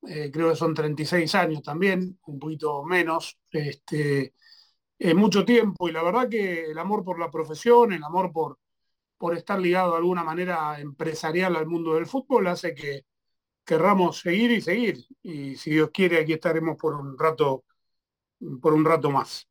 creo 0.01 0.49
que 0.49 0.55
son 0.55 0.73
36 0.73 1.35
años 1.35 1.61
también, 1.63 2.19
un 2.25 2.39
poquito 2.39 2.83
menos, 2.85 3.37
este, 3.51 4.33
mucho 5.15 5.45
tiempo 5.45 5.89
y 5.89 5.91
la 5.91 6.03
verdad 6.03 6.29
que 6.29 6.71
el 6.71 6.77
amor 6.79 7.03
por 7.03 7.19
la 7.19 7.29
profesión, 7.29 7.93
el 7.93 8.03
amor 8.03 8.31
por, 8.31 8.57
por 9.17 9.35
estar 9.35 9.59
ligado 9.59 9.91
de 9.91 9.97
alguna 9.97 10.23
manera 10.23 10.79
empresarial 10.79 11.55
al 11.55 11.67
mundo 11.67 11.95
del 11.95 12.05
fútbol, 12.05 12.47
hace 12.47 12.73
que 12.73 13.05
querramos 13.65 14.19
seguir 14.19 14.51
y 14.51 14.61
seguir. 14.61 15.05
Y 15.21 15.55
si 15.55 15.71
Dios 15.71 15.89
quiere, 15.91 16.19
aquí 16.19 16.33
estaremos 16.33 16.77
por 16.77 16.95
un 16.95 17.17
rato, 17.17 17.65
por 18.61 18.73
un 18.73 18.85
rato 18.85 19.09
más. 19.09 19.47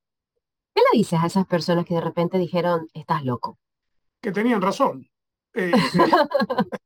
¿Qué 0.75 0.83
le 0.93 0.99
dices 0.99 1.19
a 1.21 1.27
esas 1.27 1.47
personas 1.47 1.85
que 1.85 1.95
de 1.95 2.01
repente 2.01 2.39
dijeron, 2.39 2.89
estás 2.95 3.25
loco? 3.25 3.59
Que 4.21 4.33
tenían 4.33 4.63
razón. 4.63 5.09
Eh, 5.55 5.73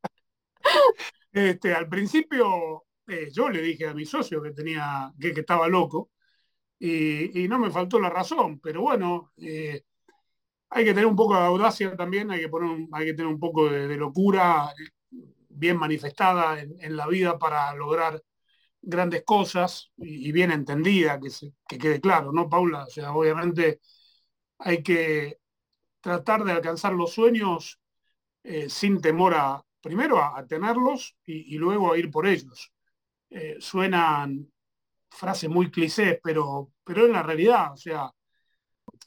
este, 1.31 1.73
al 1.73 1.89
principio 1.89 2.85
eh, 3.07 3.29
yo 3.31 3.49
le 3.49 3.61
dije 3.61 3.87
a 3.87 3.93
mi 3.93 4.05
socio 4.05 4.41
que 4.41 4.51
tenía, 4.51 5.13
que, 5.19 5.29
estaba 5.31 5.67
loco, 5.67 6.11
y, 6.79 7.47
no 7.47 7.59
me 7.59 7.69
faltó 7.69 7.99
la 7.99 8.09
razón, 8.09 8.59
pero 8.59 8.81
bueno, 8.81 9.33
eh, 9.37 9.83
hay 10.71 10.85
que 10.85 10.91
tener 10.91 11.05
un 11.05 11.15
poco 11.15 11.35
de 11.35 11.41
audacia 11.41 11.95
también, 11.97 12.31
hay 12.31 12.39
que, 12.39 13.13
tener 13.13 13.27
un 13.27 13.39
poco 13.39 13.69
de, 13.69 13.95
locura 13.97 14.73
bien 15.49 15.77
manifestada 15.77 16.61
en, 16.61 16.95
la 16.95 17.07
vida 17.07 17.37
para 17.37 17.73
lograr 17.75 18.23
grandes 18.81 19.23
cosas 19.25 19.91
y, 19.97 20.31
bien 20.31 20.49
entendida, 20.51 21.19
que, 21.19 21.29
que 21.67 21.77
quede 21.77 21.99
claro, 21.99 22.31
¿no, 22.31 22.49
Paula? 22.49 22.85
O 22.85 22.89
sea, 22.89 23.13
obviamente 23.13 23.81
hay 24.59 24.81
que 24.81 25.39
tratar 25.99 26.45
de 26.45 26.53
alcanzar 26.53 26.93
los 26.93 27.13
sueños 27.13 27.79
eh, 28.43 28.69
sin 28.69 29.01
temor 29.01 29.33
a, 29.35 29.61
primero, 29.81 30.23
a, 30.23 30.45
tenerlos 30.47 31.17
y, 31.25 31.57
luego 31.57 31.91
a 31.91 31.97
ir 31.97 32.09
por 32.09 32.27
ellos. 32.27 32.71
eh, 33.29 33.57
suenan 33.59 34.51
frases 35.09 35.49
muy 35.49 35.69
clichés, 35.69 36.19
pero, 36.23 36.71
pero 36.83 37.05
en 37.05 37.13
la 37.13 37.23
realidad, 37.23 37.73
o 37.73 37.77
sea, 37.77 38.11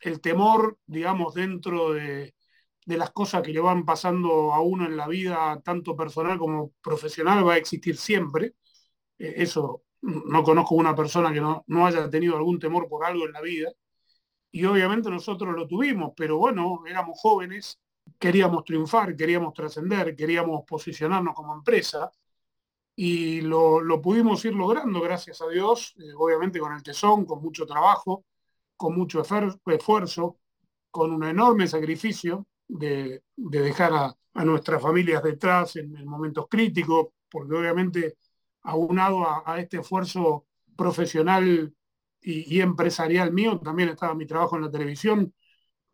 el 0.05 0.21
temor, 0.21 0.79
digamos, 0.87 1.35
dentro 1.35 1.93
de, 1.95 2.35
de 2.87 2.99
las 2.99 3.11
cosas 3.11 3.43
que 3.43 3.53
le 3.53 3.61
van 3.61 3.85
pasando 3.85 4.53
a 4.53 4.61
uno 4.61 4.87
en 4.87 4.97
la 4.97 5.09
vida, 5.09 5.61
tanto 5.65 5.97
personal 5.97 6.39
como 6.39 6.73
profesional, 6.83 7.47
va 7.47 7.55
a 7.55 7.59
existir 7.59 7.97
siempre. 7.97 8.55
Eh, 9.19 9.35
eso, 9.39 9.85
no 10.03 10.43
conozco 10.45 10.75
una 10.77 10.95
persona 10.95 11.33
que 11.33 11.41
no, 11.41 11.65
no 11.69 11.87
haya 11.87 12.11
tenido 12.11 12.37
algún 12.37 12.59
temor 12.59 12.89
por 12.89 13.05
algo 13.05 13.27
en 13.27 13.33
la 13.33 13.41
vida. 13.43 13.71
Y 14.51 14.65
obviamente 14.67 15.11
nosotros 15.11 15.55
lo 15.57 15.67
tuvimos, 15.67 16.13
pero 16.17 16.39
bueno, 16.39 16.83
éramos 16.87 17.19
jóvenes, 17.21 17.81
queríamos 18.19 18.65
triunfar, 18.65 19.17
queríamos 19.17 19.55
trascender, 19.55 20.15
queríamos 20.17 20.65
posicionarnos 20.67 21.35
como 21.35 21.55
empresa 21.55 22.11
y 22.97 23.41
lo, 23.43 23.81
lo, 23.81 24.01
pudimos 24.01 24.45
ir 24.45 24.55
logrando, 24.55 25.01
gracias 25.01 25.41
a 25.43 25.49
Dios, 25.49 25.95
eh, 25.99 26.13
obviamente 26.17 26.61
con 26.61 26.73
el 26.73 26.83
tesón, 26.83 27.27
con 27.27 27.43
mucho 27.43 27.67
trabajo, 27.67 28.25
con 28.85 28.97
mucho 28.97 29.23
esfuerzo, 29.23 30.37
con 30.91 31.11
un 31.11 31.25
enorme 31.25 31.67
sacrificio, 31.67 32.47
de, 32.69 33.23
dejar 33.35 33.95
a, 33.95 34.45
nuestras 34.45 34.83
familias 34.83 35.23
detrás 35.23 35.77
en, 35.77 36.05
momentos 36.05 36.49
críticos, 36.51 37.07
porque 37.31 37.55
obviamente 37.55 38.19
aunado 38.61 39.25
a, 39.27 39.59
este 39.59 39.79
esfuerzo 39.79 40.45
profesional 40.77 41.73
y, 42.21 42.61
empresarial 42.61 43.33
mío, 43.33 43.59
también 43.59 43.89
estaba 43.89 44.15
mi 44.15 44.27
trabajo 44.27 44.57
en 44.57 44.63
la 44.65 44.71
televisión, 44.71 45.33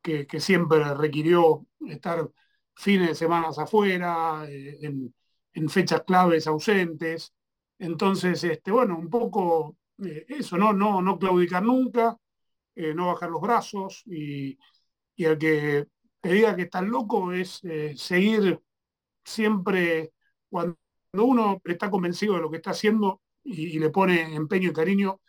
que, 0.02 0.26
siempre 0.40 0.82
requirió 0.94 1.64
estar 1.86 2.28
fines 2.74 3.10
de 3.10 3.14
semanas 3.14 3.56
afuera, 3.60 4.46
eh, 4.48 4.80
en, 4.82 5.68
fechas 5.68 6.02
claves 6.04 6.48
ausentes. 6.48 7.32
Entonces, 7.78 8.42
este, 8.42 8.72
bueno, 8.72 8.98
un 8.98 9.08
poco 9.08 9.76
eh, 10.04 10.26
eso, 10.28 10.58
¿no? 10.58 10.72
No, 10.72 11.00
no 11.00 11.20
claudicar 11.20 11.62
nunca, 11.62 12.16
eh, 12.74 12.94
no 12.94 13.08
bajar 13.08 13.30
los 13.30 13.40
brazos 13.40 14.02
y, 14.06 14.58
y 15.16 15.24
el 15.24 15.38
que 15.38 15.86
te 16.20 16.32
diga 16.32 16.56
que 16.56 16.62
estás 16.62 16.84
loco 16.84 17.32
es 17.32 17.60
eh, 17.64 17.94
seguir 17.96 18.60
siempre 19.24 20.12
cuando 20.48 20.76
uno 21.12 21.60
está 21.64 21.90
convencido 21.90 22.34
de 22.34 22.40
lo 22.40 22.50
que 22.50 22.58
está 22.58 22.70
haciendo 22.70 23.20
y, 23.42 23.78
le 23.78 23.90
pone 23.90 24.34
empeño 24.34 24.70
y 24.70 24.72
cariño, 24.72 25.20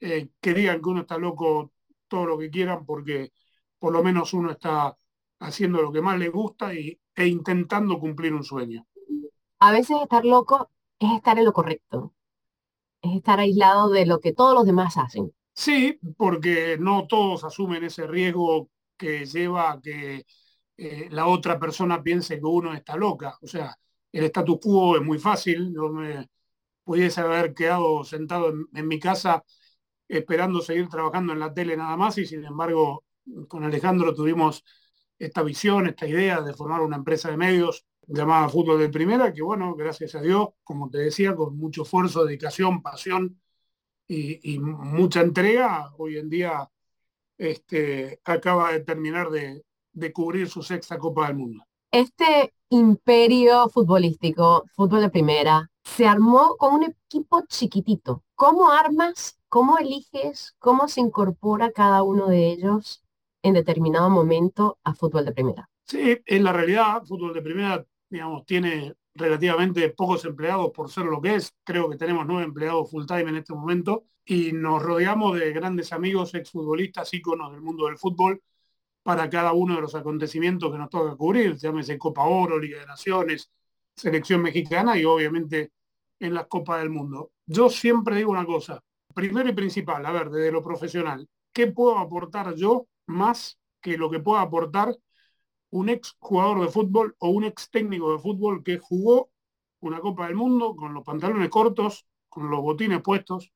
eh, 0.00 0.30
que 0.40 0.54
digan 0.54 0.80
que 0.80 0.88
uno 0.88 1.00
está 1.02 1.18
loco 1.18 1.72
todo 2.08 2.26
lo 2.26 2.38
que 2.38 2.50
quieran 2.50 2.84
porque 2.86 3.32
por 3.78 3.92
lo 3.92 4.02
menos 4.02 4.32
uno 4.32 4.50
está 4.50 4.96
haciendo 5.40 5.82
lo 5.82 5.92
que 5.92 6.00
más 6.00 6.18
le 6.18 6.28
gusta 6.28 6.74
y, 6.74 6.98
e 7.14 7.26
intentando 7.26 7.98
cumplir 7.98 8.32
un 8.34 8.44
sueño. 8.44 8.86
A 9.58 9.72
veces 9.72 9.96
estar 10.02 10.24
loco 10.24 10.70
es 10.98 11.12
estar 11.12 11.38
en 11.38 11.44
lo 11.44 11.52
correcto, 11.52 12.14
es 13.02 13.16
estar 13.16 13.38
aislado 13.38 13.90
de 13.90 14.06
lo 14.06 14.20
que 14.20 14.32
todos 14.32 14.54
los 14.54 14.66
demás 14.66 14.96
hacen. 14.96 15.32
Sí, 15.54 15.98
porque 16.16 16.76
no 16.78 17.06
todos 17.06 17.44
asumen 17.44 17.84
ese 17.84 18.06
riesgo 18.06 18.70
que 18.96 19.26
lleva 19.26 19.72
a 19.72 19.80
que 19.80 20.24
eh, 20.76 21.08
la 21.10 21.26
otra 21.26 21.58
persona 21.58 22.02
piense 22.02 22.38
que 22.38 22.46
uno 22.46 22.74
está 22.74 22.96
loca. 22.96 23.38
O 23.42 23.46
sea, 23.46 23.76
el 24.12 24.24
status 24.24 24.58
quo 24.60 24.96
es 24.96 25.02
muy 25.02 25.18
fácil. 25.18 25.72
Yo 25.74 25.90
me 25.90 26.28
pudiese 26.84 27.20
haber 27.20 27.54
quedado 27.54 28.04
sentado 28.04 28.52
en, 28.74 28.88
mi 28.88 28.98
casa 29.00 29.44
esperando 30.08 30.60
seguir 30.62 30.88
trabajando 30.88 31.32
en 31.32 31.40
la 31.40 31.54
tele 31.54 31.76
nada 31.76 31.96
más 31.96 32.18
y 32.18 32.26
sin 32.26 32.44
embargo 32.44 33.04
con 33.48 33.64
Alejandro 33.64 34.14
tuvimos 34.14 34.64
esta 35.18 35.42
visión, 35.42 35.86
esta 35.86 36.06
idea 36.06 36.42
de 36.42 36.54
formar 36.54 36.80
una 36.82 36.96
empresa 36.96 37.30
de 37.30 37.36
medios 37.36 37.86
llamada 38.06 38.48
Fútbol 38.48 38.80
de 38.80 38.88
Primera, 38.90 39.32
que 39.32 39.42
bueno, 39.42 39.74
gracias 39.76 40.14
a 40.16 40.20
Dios, 40.20 40.50
como 40.64 40.90
te 40.90 40.98
decía, 40.98 41.34
con 41.36 41.56
mucho 41.56 41.82
esfuerzo, 41.82 42.24
dedicación, 42.24 42.82
pasión 42.82 43.41
y, 44.12 44.54
y 44.54 44.58
mucha 44.58 45.22
entrega, 45.22 45.90
hoy 45.96 46.18
en 46.18 46.28
día 46.28 46.68
este, 47.38 48.20
acaba 48.24 48.72
de 48.72 48.80
terminar 48.80 49.30
de, 49.30 49.64
cubrir 50.12 50.48
su 50.48 50.62
sexta 50.62 50.98
Copa 50.98 51.26
del 51.26 51.36
Mundo. 51.36 51.64
Este 51.90 52.54
imperio 52.68 53.68
futbolístico, 53.68 54.64
fútbol 54.74 55.00
de 55.00 55.10
primera, 55.10 55.70
se 55.82 56.06
armó 56.06 56.56
con 56.56 56.74
un 56.74 56.84
equipo 56.84 57.42
chiquitito. 57.48 58.22
¿Cómo 58.34 58.70
armas, 58.70 59.38
cómo 59.48 59.78
eliges, 59.78 60.54
cómo 60.58 60.88
se 60.88 61.00
incorpora 61.00 61.72
cada 61.72 62.02
uno 62.02 62.28
de 62.28 62.52
ellos 62.52 63.02
en 63.42 63.54
determinado 63.54 64.10
momento 64.10 64.78
a 64.84 64.94
fútbol 64.94 65.24
de 65.24 65.32
primera? 65.32 65.70
Sí, 65.86 66.18
en 66.26 66.44
la 66.44 66.52
realidad, 66.52 67.02
fútbol 67.04 67.34
de 67.34 67.42
primera, 67.42 67.84
digamos, 68.08 68.44
tiene 68.46 68.94
relativamente 69.14 69.88
pocos 69.90 70.24
empleados 70.24 70.70
por 70.72 70.90
ser 70.90 71.04
lo 71.04 71.20
que 71.20 71.36
es. 71.36 71.54
Creo 71.64 71.88
que 71.90 71.96
tenemos 71.96 72.26
nueve 72.26 72.44
empleados 72.44 72.90
full 72.90 73.06
time 73.06 73.30
en 73.30 73.36
este 73.36 73.54
momento 73.54 74.04
y 74.24 74.52
nos 74.52 74.82
rodeamos 74.82 75.38
de 75.38 75.52
grandes 75.52 75.92
amigos, 75.92 76.34
exfutbolistas, 76.34 77.12
íconos 77.12 77.52
del 77.52 77.60
mundo 77.60 77.86
del 77.86 77.98
fútbol 77.98 78.42
para 79.02 79.28
cada 79.28 79.52
uno 79.52 79.74
de 79.76 79.80
los 79.80 79.94
acontecimientos 79.94 80.70
que 80.70 80.78
nos 80.78 80.88
toca 80.88 81.16
cubrir, 81.16 81.56
llámese 81.56 81.98
Copa 81.98 82.22
Oro, 82.22 82.58
Liga 82.58 82.78
de 82.78 82.86
Naciones, 82.86 83.50
Selección 83.96 84.42
Mexicana 84.42 84.96
y 84.96 85.04
obviamente 85.04 85.72
en 86.20 86.34
las 86.34 86.46
Copas 86.46 86.80
del 86.80 86.90
Mundo. 86.90 87.32
Yo 87.46 87.68
siempre 87.68 88.16
digo 88.16 88.30
una 88.30 88.46
cosa, 88.46 88.80
primero 89.12 89.48
y 89.48 89.54
principal, 89.54 90.06
a 90.06 90.12
ver, 90.12 90.30
desde 90.30 90.52
lo 90.52 90.62
profesional, 90.62 91.28
¿qué 91.52 91.66
puedo 91.66 91.98
aportar 91.98 92.54
yo 92.54 92.86
más 93.06 93.58
que 93.80 93.98
lo 93.98 94.08
que 94.08 94.20
pueda 94.20 94.42
aportar 94.42 94.96
un 95.72 95.88
ex 95.88 96.16
jugador 96.18 96.60
de 96.60 96.68
fútbol 96.68 97.16
o 97.18 97.30
un 97.30 97.44
ex 97.44 97.70
técnico 97.70 98.12
de 98.12 98.18
fútbol 98.18 98.62
que 98.62 98.78
jugó 98.78 99.30
una 99.80 100.00
Copa 100.00 100.26
del 100.26 100.36
Mundo 100.36 100.76
con 100.76 100.92
los 100.94 101.02
pantalones 101.02 101.48
cortos, 101.48 102.06
con 102.28 102.50
los 102.50 102.60
botines 102.60 103.00
puestos, 103.00 103.52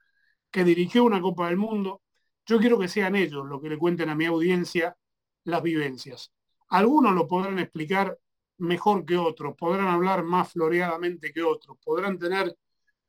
que 0.51 0.65
dirigió 0.65 1.05
una 1.05 1.21
Copa 1.21 1.49
del 1.49 1.59
Mundo. 1.59 2.03
Yo 2.47 2.59
quiero 2.59 2.79
que 2.79 2.89
sean 2.89 3.17
ellos 3.17 3.47
los 3.47 3.61
que 3.61 3.69
le 3.69 3.79
cuenten 3.79 4.09
a 4.09 4.15
mi 4.15 4.25
audiencia 4.25 4.97
las 5.45 5.63
vivencias. 5.63 6.33
Algunos 6.69 7.15
lo 7.15 7.29
podrán 7.29 7.59
explicar 7.59 8.19
mejor 8.59 9.05
que 9.05 9.19
otros, 9.19 9.55
podrán 9.55 9.89
hablar 9.89 10.25
más 10.25 10.53
floreadamente 10.53 11.33
que 11.33 11.43
otros, 11.43 11.77
podrán 11.85 12.19
tener 12.19 12.57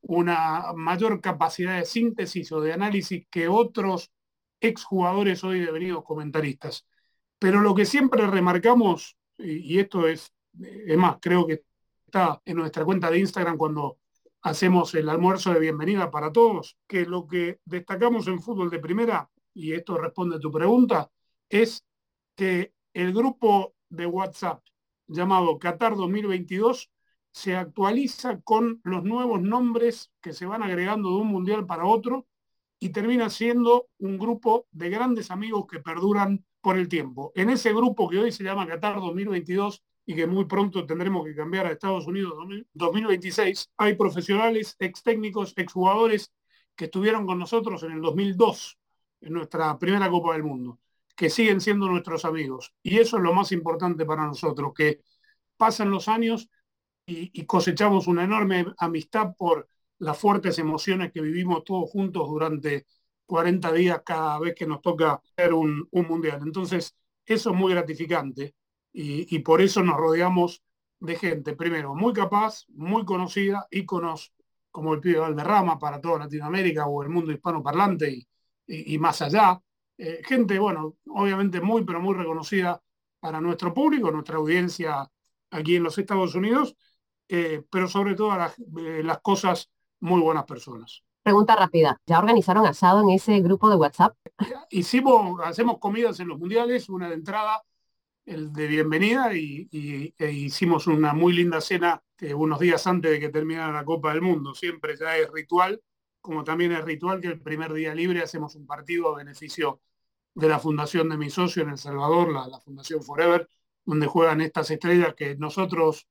una 0.01 0.73
mayor 0.75 1.21
capacidad 1.21 1.77
de 1.77 1.85
síntesis 1.85 2.51
o 2.51 2.59
de 2.59 2.73
análisis 2.73 3.25
que 3.29 3.47
otros 3.47 4.11
exjugadores 4.59 5.45
hoy 5.45 5.61
devenidos 5.61 6.03
comentaristas. 6.03 6.85
Pero 7.39 7.61
lo 7.61 7.75
que 7.75 7.85
siempre 7.85 8.25
remarcamos, 8.27 9.17
y, 9.37 9.79
esto 9.79 10.07
es, 10.07 10.33
es 10.59 10.97
más, 10.97 11.17
creo 11.21 11.45
que 11.45 11.63
está 12.05 12.41
en 12.45 12.57
nuestra 12.57 12.83
cuenta 12.85 13.11
de 13.11 13.19
Instagram 13.19 13.57
cuando 13.57 13.99
hacemos 14.41 14.93
el 14.95 15.09
almuerzo 15.09 15.53
de 15.53 15.59
bienvenida 15.59 16.09
para 16.09 16.31
todos, 16.31 16.77
que 16.87 17.05
lo 17.05 17.27
que 17.27 17.59
destacamos 17.65 18.27
en 18.27 18.41
fútbol 18.41 18.69
de 18.69 18.79
primera, 18.79 19.29
y 19.53 19.73
esto 19.73 19.97
responde 19.97 20.37
a 20.37 20.39
tu 20.39 20.51
pregunta, 20.51 21.11
es 21.49 21.85
que 22.35 22.73
el 22.93 23.13
grupo 23.13 23.75
de 23.89 24.05
WhatsApp 24.05 24.63
llamado 25.07 25.59
Qatar 25.59 25.95
2022 25.95 26.89
se 27.31 27.55
actualiza 27.55 28.41
con 28.41 28.81
los 28.83 29.03
nuevos 29.03 29.41
nombres 29.41 30.11
que 30.21 30.33
se 30.33 30.45
van 30.45 30.63
agregando 30.63 31.09
de 31.09 31.15
un 31.17 31.27
mundial 31.27 31.65
para 31.65 31.85
otro 31.85 32.25
y 32.79 32.89
termina 32.89 33.29
siendo 33.29 33.89
un 33.99 34.17
grupo 34.17 34.67
de 34.71 34.89
grandes 34.89 35.29
amigos 35.31 35.67
que 35.67 35.79
perduran 35.79 36.43
por 36.61 36.77
el 36.77 36.87
tiempo. 36.87 37.31
En 37.35 37.49
ese 37.49 37.73
grupo 37.73 38.09
que 38.09 38.19
hoy 38.19 38.31
se 38.31 38.43
llama 38.43 38.67
Qatar 38.67 38.95
2022 38.99 39.83
y 40.05 40.15
que 40.15 40.27
muy 40.27 40.45
pronto 40.45 40.85
tendremos 40.85 41.25
que 41.25 41.35
cambiar 41.35 41.65
a 41.65 41.71
Estados 41.71 42.07
Unidos 42.07 42.33
2026, 42.73 43.71
hay 43.77 43.95
profesionales, 43.95 44.75
ex 44.79 45.03
técnicos, 45.03 45.53
ex 45.57 45.73
jugadores 45.73 46.31
que 46.75 46.85
estuvieron 46.85 47.25
con 47.25 47.39
nosotros 47.39 47.83
en 47.83 47.91
el 47.91 48.01
2002, 48.01 48.77
en 49.21 49.33
nuestra 49.33 49.77
primera 49.77 50.09
Copa 50.09 50.33
del 50.33 50.43
Mundo, 50.43 50.79
que 51.15 51.29
siguen 51.29 51.59
siendo 51.59 51.87
nuestros 51.89 52.23
amigos. 52.23 52.73
Y 52.83 52.99
eso 52.99 53.17
es 53.17 53.23
lo 53.23 53.33
más 53.33 53.51
importante 53.51 54.05
para 54.05 54.25
nosotros, 54.25 54.71
que 54.75 55.01
pasan 55.57 55.91
los 55.91 56.07
años 56.07 56.49
y, 57.05 57.45
cosechamos 57.45 58.07
una 58.07 58.23
enorme 58.23 58.65
amistad 58.77 59.33
por 59.37 59.69
las 59.99 60.17
fuertes 60.17 60.59
emociones 60.59 61.11
que 61.11 61.21
vivimos 61.21 61.63
todos 61.63 61.89
juntos 61.89 62.27
durante 62.27 62.85
40 63.27 63.71
días 63.73 64.01
cada 64.05 64.39
vez 64.39 64.55
que 64.55 64.65
nos 64.65 64.81
toca 64.81 65.21
hacer 65.37 65.53
un, 65.53 65.87
mundial. 65.91 66.41
Entonces, 66.43 66.95
eso 67.25 67.51
es 67.51 67.55
muy 67.55 67.73
gratificante 67.73 68.55
y, 68.93 69.39
por 69.39 69.61
eso 69.61 69.83
nos 69.83 69.97
rodeamos 69.97 70.63
de 70.99 71.15
gente, 71.15 71.55
primero, 71.55 71.93
muy 71.93 72.13
capaz, 72.13 72.65
muy 72.69 73.05
conocida, 73.05 73.67
íconos 73.69 74.33
como 74.71 74.93
el 74.93 74.99
pibe 75.01 75.19
Valderrama 75.19 75.77
para 75.77 76.01
toda 76.01 76.19
Latinoamérica 76.19 76.87
o 76.87 77.03
el 77.03 77.09
mundo 77.09 77.31
hispanoparlante 77.31 78.11
y, 78.11 78.27
y, 78.95 78.97
más 78.97 79.21
allá. 79.21 79.61
Eh, 79.97 80.21
gente, 80.25 80.59
bueno, 80.59 80.97
obviamente 81.07 81.61
muy, 81.61 81.83
pero 81.83 81.99
muy 81.99 82.15
reconocida 82.15 82.81
para 83.19 83.41
nuestro 83.41 83.73
público, 83.73 84.11
nuestra 84.11 84.37
audiencia 84.37 85.09
aquí 85.51 85.75
en 85.75 85.83
los 85.83 85.97
Estados 85.97 86.35
Unidos, 86.35 86.75
eh, 87.27 87.63
pero 87.69 87.87
sobre 87.87 88.15
todo 88.15 88.37
eh, 88.79 89.03
las 89.03 89.19
cosas, 89.21 89.69
muy 89.99 90.21
buenas 90.21 90.45
personas. 90.45 91.03
Pregunta 91.27 91.57
rápida, 91.57 91.99
¿ya 92.05 92.19
organizaron 92.19 92.65
asado 92.65 93.01
en 93.01 93.09
ese 93.09 93.41
grupo 93.41 93.69
de 93.69 93.75
WhatsApp? 93.75 94.15
Hicimos, 94.69 95.41
hacemos 95.43 95.77
comidas 95.77 96.21
en 96.21 96.29
los 96.29 96.39
mundiales, 96.39 96.87
una 96.87 97.09
de 97.09 97.15
entrada 97.15 97.63
el 98.25 98.53
de 98.53 98.67
bienvenida 98.67 99.35
y, 99.35 99.67
e 100.17 100.31
hicimos 100.31 100.87
una 100.87 101.13
muy 101.13 101.33
linda 101.33 101.59
cena 101.59 102.01
unos 102.33 102.61
días 102.61 102.87
antes 102.87 103.11
de 103.11 103.19
que 103.19 103.27
terminara 103.27 103.73
la 103.73 103.83
Copa 103.83 104.13
del 104.13 104.21
Mundo. 104.21 104.55
Siempre 104.55 104.95
ya 104.95 105.17
es 105.17 105.29
ritual, 105.29 105.81
como 106.21 106.45
también 106.45 106.71
es 106.71 106.85
ritual 106.85 107.19
que 107.19 107.27
el 107.27 107.41
primer 107.41 107.73
día 107.73 107.93
libre 107.93 108.21
hacemos 108.21 108.55
un 108.55 108.65
partido 108.65 109.13
a 109.13 109.17
beneficio 109.17 109.81
de 110.33 110.47
la 110.47 110.59
fundación 110.59 111.09
de 111.09 111.17
mi 111.17 111.29
socio 111.29 111.61
en 111.61 111.71
El 111.71 111.77
Salvador, 111.77 112.31
la, 112.31 112.57
Fundación 112.61 113.03
Forever, 113.03 113.49
donde 113.83 114.07
juegan 114.07 114.39
estas 114.39 114.71
estrellas 114.71 115.13
que 115.13 115.35
nosotros 115.35 116.07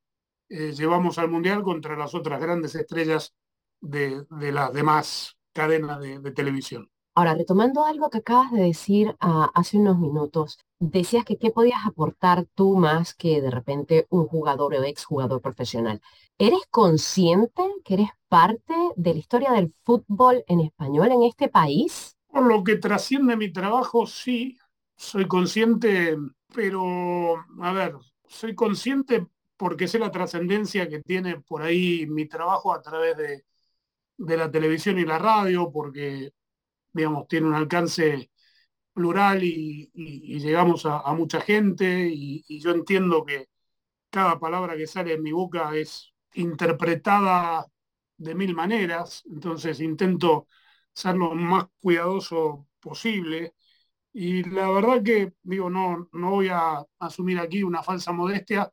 eh, 0.50 0.74
llevamos 0.76 1.16
al 1.16 1.30
Mundial 1.30 1.62
contra 1.62 1.96
las 1.96 2.14
otras 2.14 2.38
grandes 2.38 2.74
estrellas 2.74 3.34
de, 3.80 4.24
las 4.30 4.72
demás 4.72 5.36
cadenas 5.52 6.00
de, 6.00 6.30
televisión. 6.32 6.90
Ahora, 7.14 7.34
retomando 7.34 7.84
algo 7.84 8.10
que 8.10 8.18
acabas 8.18 8.52
de 8.52 8.62
decir 8.62 9.16
ah, 9.20 9.50
hace 9.54 9.78
unos 9.78 9.98
minutos, 9.98 10.58
decías 10.78 11.24
que 11.24 11.38
qué 11.38 11.50
podías 11.50 11.86
aportar 11.86 12.46
tú 12.54 12.76
más 12.76 13.14
que 13.14 13.40
de 13.40 13.50
repente 13.50 14.06
un 14.10 14.26
jugador 14.26 14.74
o 14.74 14.84
exjugador 14.84 15.40
profesional. 15.40 16.00
¿Eres 16.36 16.60
consciente 16.70 17.62
que 17.84 17.94
eres 17.94 18.10
parte 18.28 18.74
de 18.96 19.14
la 19.14 19.18
historia 19.18 19.52
del 19.52 19.72
fútbol 19.82 20.44
en 20.46 20.60
español 20.60 21.10
en 21.10 21.22
este 21.22 21.48
país? 21.48 22.16
Por 22.26 22.44
lo 22.44 22.62
que 22.62 22.76
trasciende 22.76 23.36
mi 23.36 23.50
trabajo, 23.50 24.06
sí, 24.06 24.58
soy 24.94 25.26
consciente, 25.26 26.18
pero 26.54 27.36
a 27.62 27.72
ver, 27.72 27.94
soy 28.28 28.54
consciente 28.54 29.26
porque 29.56 29.88
sé 29.88 29.98
la 29.98 30.10
trascendencia 30.10 30.88
que 30.88 31.00
tiene 31.00 31.40
por 31.40 31.62
ahí 31.62 32.06
mi 32.06 32.26
trabajo 32.26 32.74
a 32.74 32.82
través 32.82 33.16
de, 33.16 33.44
de 34.18 34.36
la 34.36 34.50
televisión 34.50 34.98
y 34.98 35.04
la 35.04 35.18
radio, 35.18 35.70
porque, 35.72 36.32
digamos, 36.92 37.28
tiene 37.28 37.48
un 37.48 37.54
alcance 37.54 38.30
plural 38.92 39.44
y, 39.44 39.90
llegamos 40.40 40.86
a, 40.86 41.02
mucha 41.14 41.40
gente 41.40 42.08
y, 42.12 42.60
yo 42.60 42.72
entiendo 42.72 43.24
que 43.24 43.48
cada 44.10 44.40
palabra 44.40 44.76
que 44.76 44.86
sale 44.86 45.14
en 45.14 45.22
mi 45.22 45.32
boca 45.32 45.76
es 45.76 46.14
interpretada 46.34 47.66
de 48.18 48.34
mil 48.34 48.54
maneras, 48.54 49.24
entonces 49.26 49.80
intento 49.80 50.48
ser 50.92 51.16
lo 51.16 51.34
más 51.34 51.66
cuidadoso 51.80 52.68
posible. 52.80 53.54
Y 54.12 54.44
la 54.44 54.70
verdad 54.70 55.02
que 55.02 55.34
digo, 55.42 55.70
no, 55.70 56.08
no 56.12 56.30
voy 56.30 56.48
a 56.48 56.84
asumir 56.98 57.38
aquí 57.38 57.62
una 57.62 57.82
falsa 57.82 58.12
modestia, 58.12 58.72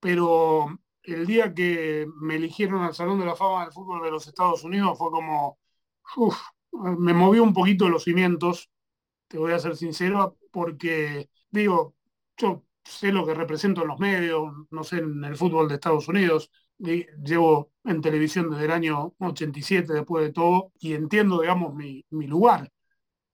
pero 0.00 0.68
el 1.12 1.26
día 1.26 1.54
que 1.54 2.06
me 2.20 2.36
eligieron 2.36 2.82
al 2.82 2.94
Salón 2.94 3.20
de 3.20 3.26
la 3.26 3.36
Fama 3.36 3.64
del 3.64 3.72
Fútbol 3.72 4.02
de 4.02 4.10
los 4.10 4.26
Estados 4.26 4.64
Unidos 4.64 4.98
fue 4.98 5.10
como, 5.10 5.58
me 6.98 7.14
movió 7.14 7.42
un 7.42 7.54
poquito 7.54 7.88
los 7.88 8.04
cimientos 8.04 8.70
te 9.28 9.38
voy 9.38 9.52
a 9.52 9.58
ser 9.58 9.76
sincero, 9.76 10.38
porque 10.50 11.30
digo, 11.50 11.94
yo 12.36 12.64
sé 12.84 13.12
lo 13.12 13.26
que 13.26 13.34
represento 13.34 13.82
en 13.82 13.88
los 13.88 14.00
medios, 14.00 14.52
no 14.70 14.84
sé, 14.84 14.98
en 14.98 15.24
el 15.24 15.36
fútbol 15.36 15.68
de 15.68 15.74
Estados 15.74 16.08
Unidos, 16.08 16.50
llevo 16.78 17.72
en 17.84 18.00
televisión 18.00 18.50
desde 18.50 18.64
el 18.66 18.70
año 18.72 19.14
87 19.18 19.92
después 19.92 20.24
de 20.24 20.32
todo 20.32 20.72
y 20.78 20.94
entiendo, 20.94 21.40
digamos, 21.40 21.74
mi, 21.74 22.04
lugar. 22.10 22.72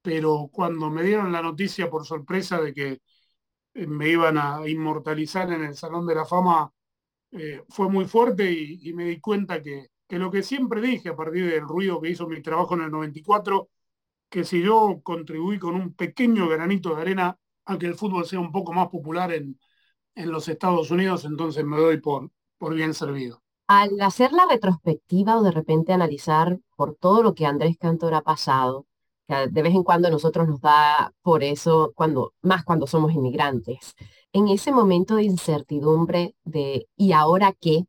Pero 0.02 0.50
cuando 0.52 0.90
me 0.90 1.02
dieron 1.02 1.32
la 1.32 1.42
noticia 1.42 1.90
por 1.90 2.06
sorpresa 2.06 2.60
de 2.60 2.74
que 2.74 3.00
eh, 3.74 3.86
me 3.86 4.08
iban 4.10 4.38
a 4.38 4.68
inmortalizar 4.68 5.52
en 5.52 5.64
el 5.64 5.76
Salón 5.76 6.06
de 6.06 6.14
la 6.14 6.24
Fama, 6.26 6.72
eh, 7.34 7.62
fue 7.68 7.88
muy 7.88 8.06
fuerte 8.06 8.50
y, 8.50 8.92
me 8.92 9.04
di 9.04 9.20
cuenta 9.20 9.62
que, 9.62 9.88
que, 10.06 10.18
lo 10.18 10.30
que 10.30 10.42
siempre 10.42 10.80
dije 10.80 11.10
a 11.10 11.16
partir 11.16 11.50
del 11.50 11.62
ruido 11.62 12.00
que 12.00 12.10
hizo 12.10 12.28
mi 12.28 12.40
trabajo 12.42 12.74
en 12.74 12.82
el 12.82 12.90
94 12.90 13.68
que 14.28 14.44
si 14.44 14.62
yo 14.62 15.00
contribuí 15.02 15.58
con 15.58 15.74
un 15.74 15.94
pequeño 15.94 16.48
granito 16.48 16.94
de 16.94 17.02
arena 17.02 17.38
a 17.66 17.78
que 17.78 17.86
el 17.86 17.94
fútbol 17.94 18.26
sea 18.26 18.40
un 18.40 18.52
poco 18.52 18.72
más 18.72 18.88
popular 18.88 19.32
en, 19.32 19.58
en 20.14 20.30
los 20.30 20.48
Estados 20.48 20.90
Unidos, 20.90 21.24
entonces 21.24 21.64
me 21.64 21.76
doy 21.76 22.00
por, 22.00 22.30
por 22.58 22.74
bien 22.74 22.94
servido. 22.94 23.42
Al 23.66 24.00
hacer 24.00 24.32
la 24.32 24.46
retrospectiva 24.46 25.38
o 25.38 25.42
de 25.42 25.50
repente 25.50 25.92
analizar 25.92 26.58
por 26.76 26.96
todo 26.96 27.22
lo 27.22 27.34
que 27.34 27.46
Andrés 27.46 27.76
Cantor 27.78 28.14
ha 28.14 28.22
pasado, 28.22 28.86
de 29.28 29.62
vez 29.62 29.74
en 29.74 29.82
cuando 29.82 30.08
a 30.08 30.10
nosotros 30.10 30.46
nos 30.46 30.60
da 30.60 31.12
por 31.22 31.42
eso, 31.42 31.92
cuando, 31.94 32.34
más 32.42 32.64
cuando 32.64 32.86
somos 32.86 33.12
inmigrantes, 33.12 33.94
en 34.32 34.48
ese 34.48 34.72
momento 34.72 35.16
de 35.16 35.24
incertidumbre 35.24 36.34
de 36.44 36.88
¿y 36.96 37.12
ahora 37.12 37.54
qué? 37.58 37.84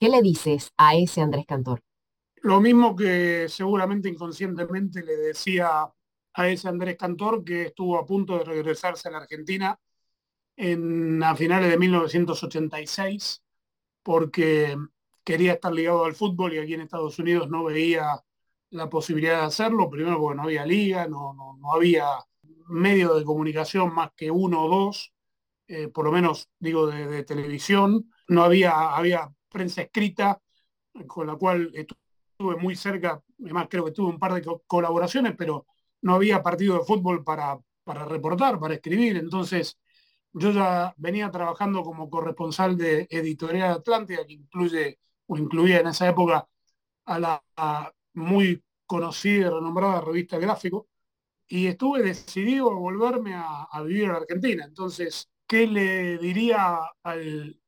¿Qué 0.00 0.08
le 0.08 0.22
dices 0.22 0.72
a 0.76 0.96
ese 0.96 1.20
Andrés 1.20 1.46
Cantor? 1.46 1.82
Lo 2.36 2.60
mismo 2.60 2.96
que 2.96 3.46
seguramente 3.48 4.08
inconscientemente 4.08 5.04
le 5.04 5.16
decía 5.16 5.88
a 6.34 6.48
ese 6.48 6.68
Andrés 6.68 6.96
Cantor 6.96 7.44
que 7.44 7.66
estuvo 7.66 7.98
a 7.98 8.06
punto 8.06 8.36
de 8.36 8.44
regresarse 8.44 9.08
a 9.08 9.12
la 9.12 9.18
Argentina 9.18 9.78
en, 10.56 11.22
a 11.22 11.36
finales 11.36 11.70
de 11.70 11.78
1986 11.78 13.42
porque 14.02 14.76
quería 15.22 15.52
estar 15.52 15.72
ligado 15.72 16.04
al 16.04 16.14
fútbol 16.14 16.54
y 16.54 16.58
aquí 16.58 16.74
en 16.74 16.80
Estados 16.80 17.18
Unidos 17.18 17.48
no 17.48 17.64
veía 17.64 18.24
la 18.72 18.88
posibilidad 18.88 19.40
de 19.40 19.46
hacerlo, 19.46 19.90
primero 19.90 20.18
porque 20.18 20.36
no 20.36 20.42
había 20.44 20.64
liga, 20.66 21.06
no, 21.06 21.34
no, 21.34 21.72
había 21.72 22.06
medio 22.68 23.14
de 23.14 23.24
comunicación 23.24 23.94
más 23.94 24.10
que 24.16 24.30
uno 24.30 24.64
o 24.64 24.68
dos, 24.68 25.12
eh, 25.68 25.88
por 25.88 26.06
lo 26.06 26.12
menos 26.12 26.48
digo 26.58 26.86
de, 26.86 27.22
televisión, 27.24 28.10
no 28.28 28.42
había, 28.42 28.96
había 28.96 29.30
prensa 29.48 29.82
escrita 29.82 30.40
con 31.06 31.26
la 31.26 31.36
cual 31.36 31.70
estuve 31.74 32.56
muy 32.56 32.74
cerca, 32.74 33.22
además 33.40 33.66
creo 33.70 33.84
que 33.84 33.92
tuve 33.92 34.10
un 34.10 34.18
par 34.18 34.34
de 34.34 34.42
colaboraciones, 34.66 35.34
pero 35.36 35.66
no 36.02 36.14
había 36.14 36.42
partido 36.42 36.78
de 36.78 36.84
fútbol 36.84 37.22
para, 37.24 37.58
para 37.84 38.04
reportar, 38.06 38.58
para 38.58 38.74
escribir. 38.74 39.16
Entonces, 39.18 39.78
yo 40.32 40.50
ya 40.50 40.94
venía 40.96 41.30
trabajando 41.30 41.82
como 41.82 42.10
corresponsal 42.10 42.76
de 42.76 43.06
Editorial 43.10 43.72
Atlántida, 43.72 44.26
que 44.26 44.34
incluye 44.34 44.98
o 45.26 45.36
incluía 45.36 45.80
en 45.80 45.88
esa 45.88 46.08
época 46.08 46.48
a 47.04 47.18
la 47.18 47.42
muy 48.14 48.62
conocida 48.86 49.46
y 49.46 49.50
renombrada 49.50 50.00
revista 50.00 50.38
Gráfico, 50.38 50.88
y 51.46 51.66
estuve 51.66 52.02
decidido 52.02 52.70
a 52.70 52.74
volverme 52.74 53.34
a, 53.34 53.64
a, 53.70 53.82
vivir 53.82 54.04
en 54.04 54.10
Argentina. 54.12 54.64
Entonces, 54.64 55.30
¿qué 55.46 55.66
le 55.66 56.18
diría 56.18 56.80
al, 57.02 57.60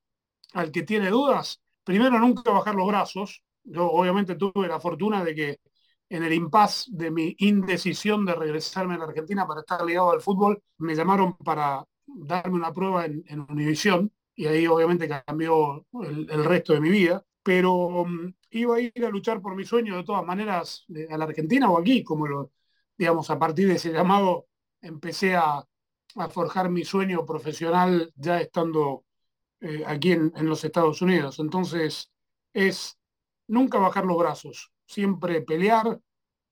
al 0.55 0.71
que 0.73 0.83
tiene 0.83 1.11
dudas? 1.11 1.61
Primero, 1.85 2.19
nunca 2.19 2.51
bajar 2.51 2.75
los 2.75 2.89
brazos, 2.89 3.43
yo 3.65 3.91
obviamente 3.91 4.37
tuve 4.37 4.69
la 4.69 4.81
fortuna 4.81 5.25
de 5.25 5.35
que 5.35 5.61
en 6.09 6.23
el 6.23 6.33
impasse 6.33 6.91
de 6.93 7.11
mi 7.11 7.35
indecisión 7.39 8.25
de 8.25 8.35
regresarme 8.35 8.95
a 8.95 8.99
la 8.99 9.05
Argentina 9.05 9.47
para 9.47 9.61
estar 9.61 9.85
ligado 9.85 10.13
al 10.13 10.21
fútbol, 10.21 10.63
me 10.79 10.95
llamaron 10.95 11.37
para 11.39 11.85
darme 12.07 12.55
una 12.55 12.73
prueba 12.73 13.07
en, 13.07 13.25
en 13.27 13.41
Univisión 13.41 14.13
y 14.37 14.47
ahí 14.47 14.67
obviamente 14.67 15.09
cambió 15.09 15.87
el, 16.03 16.45
resto 16.45 16.73
de 16.75 16.81
mi 16.81 16.91
vida, 16.91 17.25
pero 17.43 18.05
mm, 18.05 18.35
iba 18.59 18.77
a 18.77 18.81
ir 18.81 19.05
a 19.05 19.11
luchar 19.11 19.40
por 19.40 19.55
mi 19.55 19.64
sueño 19.64 19.97
de 19.97 20.05
todas 20.05 20.25
maneras 20.25 20.87
a 21.11 21.19
la 21.19 21.25
Argentina 21.25 21.71
o 21.71 21.79
aquí, 21.79 22.03
como 22.05 22.27
lo, 22.27 22.53
digamos, 22.97 23.31
a 23.31 23.38
partir 23.38 23.69
de 23.69 23.75
ese 23.75 23.93
llamado 23.93 24.47
empecé 24.81 25.37
a, 25.37 25.64
forjar 26.31 26.71
mi 26.71 26.85
sueño 26.85 27.27
profesional 27.27 28.12
ya 28.14 28.40
estando 28.40 29.05
eh, 29.61 29.83
aquí 29.85 30.12
en, 30.12 30.33
en 30.37 30.47
los 30.47 30.62
Estados 30.62 31.03
Unidos. 31.03 31.40
Entonces 31.40 32.12
es 32.53 32.97
nunca 33.49 33.79
bajar 33.79 34.05
los 34.05 34.17
brazos, 34.17 34.73
siempre 34.87 35.43
pelear, 35.43 36.01